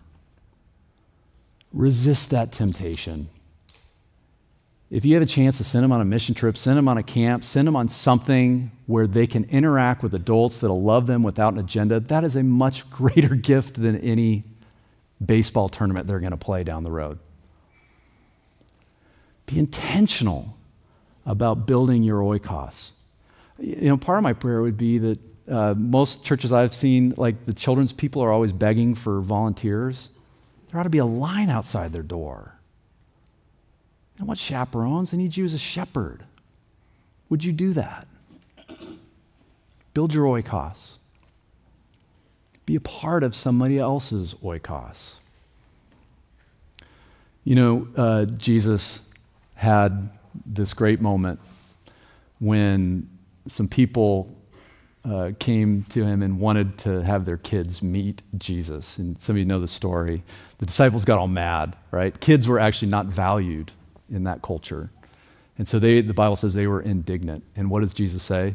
Resist 1.72 2.30
that 2.30 2.52
temptation. 2.52 3.28
If 4.90 5.04
you 5.04 5.14
have 5.14 5.22
a 5.22 5.26
chance 5.26 5.56
to 5.58 5.64
send 5.64 5.82
them 5.82 5.92
on 5.92 6.00
a 6.00 6.04
mission 6.04 6.34
trip, 6.34 6.56
send 6.56 6.76
them 6.76 6.88
on 6.88 6.98
a 6.98 7.02
camp, 7.02 7.42
send 7.42 7.66
them 7.66 7.74
on 7.74 7.88
something 7.88 8.70
where 8.86 9.06
they 9.06 9.26
can 9.26 9.44
interact 9.44 10.02
with 10.02 10.14
adults 10.14 10.60
that'll 10.60 10.82
love 10.82 11.06
them 11.06 11.22
without 11.22 11.54
an 11.54 11.58
agenda, 11.58 11.98
that 11.98 12.22
is 12.22 12.36
a 12.36 12.42
much 12.42 12.88
greater 12.90 13.34
gift 13.34 13.80
than 13.80 13.96
any 13.98 14.44
baseball 15.24 15.68
tournament 15.68 16.06
they're 16.06 16.20
going 16.20 16.30
to 16.32 16.36
play 16.36 16.62
down 16.62 16.84
the 16.84 16.90
road. 16.90 17.18
Be 19.46 19.58
intentional 19.58 20.56
about 21.26 21.66
building 21.66 22.02
your 22.02 22.20
oikos. 22.20 22.90
You 23.58 23.88
know, 23.88 23.96
part 23.96 24.18
of 24.18 24.22
my 24.22 24.32
prayer 24.32 24.62
would 24.62 24.76
be 24.76 24.98
that 24.98 25.18
uh, 25.50 25.74
most 25.76 26.24
churches 26.24 26.52
I've 26.52 26.74
seen, 26.74 27.14
like 27.16 27.44
the 27.44 27.52
children's 27.52 27.92
people 27.92 28.22
are 28.22 28.32
always 28.32 28.52
begging 28.52 28.94
for 28.94 29.20
volunteers. 29.20 30.10
There 30.70 30.80
ought 30.80 30.84
to 30.84 30.90
be 30.90 30.98
a 30.98 31.04
line 31.04 31.50
outside 31.50 31.92
their 31.92 32.02
door. 32.02 32.54
Don't 34.16 34.28
want 34.28 34.38
chaperones, 34.38 35.10
they 35.10 35.16
need 35.16 35.36
you 35.36 35.44
as 35.44 35.54
a 35.54 35.58
shepherd. 35.58 36.24
Would 37.28 37.44
you 37.44 37.52
do 37.52 37.72
that? 37.72 38.06
Build 39.92 40.14
your 40.14 40.26
oikos. 40.26 40.96
Be 42.66 42.76
a 42.76 42.80
part 42.80 43.22
of 43.22 43.34
somebody 43.34 43.78
else's 43.78 44.34
oikos. 44.42 45.16
You 47.44 47.54
know, 47.54 47.88
uh, 47.96 48.24
Jesus 48.24 49.02
had 49.54 50.10
this 50.46 50.72
great 50.72 51.00
moment 51.00 51.40
when 52.40 53.08
some 53.46 53.68
people 53.68 54.34
uh, 55.04 55.32
came 55.38 55.82
to 55.90 56.04
him 56.04 56.22
and 56.22 56.40
wanted 56.40 56.78
to 56.78 57.02
have 57.02 57.24
their 57.26 57.36
kids 57.36 57.82
meet 57.82 58.22
Jesus. 58.36 58.96
And 58.96 59.20
some 59.20 59.34
of 59.34 59.38
you 59.38 59.44
know 59.44 59.60
the 59.60 59.68
story. 59.68 60.22
The 60.58 60.66
disciples 60.66 61.04
got 61.04 61.18
all 61.18 61.28
mad, 61.28 61.76
right? 61.90 62.18
Kids 62.20 62.48
were 62.48 62.58
actually 62.58 62.88
not 62.88 63.06
valued 63.06 63.72
in 64.10 64.22
that 64.24 64.40
culture. 64.40 64.90
And 65.58 65.68
so 65.68 65.78
they, 65.78 66.00
the 66.00 66.14
Bible 66.14 66.36
says 66.36 66.54
they 66.54 66.66
were 66.66 66.80
indignant. 66.80 67.44
And 67.54 67.70
what 67.70 67.80
does 67.80 67.92
Jesus 67.92 68.22
say? 68.22 68.54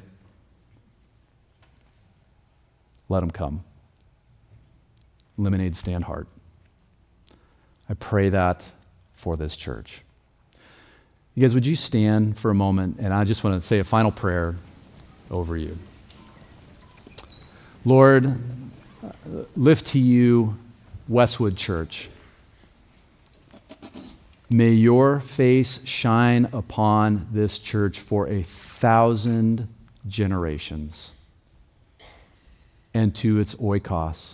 Let 3.10 3.22
them 3.22 3.32
come. 3.32 3.64
Lemonade 5.38 5.76
stand 5.76 6.04
hard. 6.04 6.28
I 7.88 7.94
pray 7.94 8.30
that 8.30 8.64
for 9.14 9.38
this 9.38 9.56
church. 9.56 10.02
You 11.36 11.42
guys, 11.42 11.54
would 11.54 11.66
you 11.66 11.76
stand 11.76 12.38
for 12.38 12.52
a 12.52 12.56
moment? 12.56 12.98
And 13.00 13.14
I 13.14 13.24
just 13.24 13.44
want 13.44 13.60
to 13.60 13.66
say 13.66 13.80
a 13.80 13.84
final 13.84 14.12
prayer 14.12 14.56
over 15.32 15.56
you. 15.56 15.78
Lord, 17.86 18.38
lift 19.56 19.88
to 19.88 20.00
you 20.00 20.58
Westwood 21.08 21.56
Church. 21.56 22.10
May 24.50 24.72
your 24.72 25.20
face 25.20 25.80
shine 25.86 26.50
upon 26.52 27.28
this 27.32 27.60
church 27.60 28.00
for 28.00 28.28
a 28.28 28.44
thousand 28.44 29.68
generations 30.08 31.12
and 32.94 33.14
to 33.16 33.40
its 33.40 33.56
oikos 33.56 34.34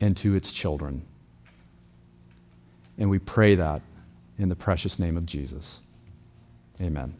and 0.00 0.16
to 0.18 0.34
its 0.34 0.52
children. 0.52 1.02
And 2.98 3.08
we 3.08 3.18
pray 3.18 3.54
that 3.54 3.82
in 4.38 4.48
the 4.48 4.56
precious 4.56 4.98
name 4.98 5.16
of 5.16 5.26
Jesus. 5.26 5.80
Amen. 6.80 7.14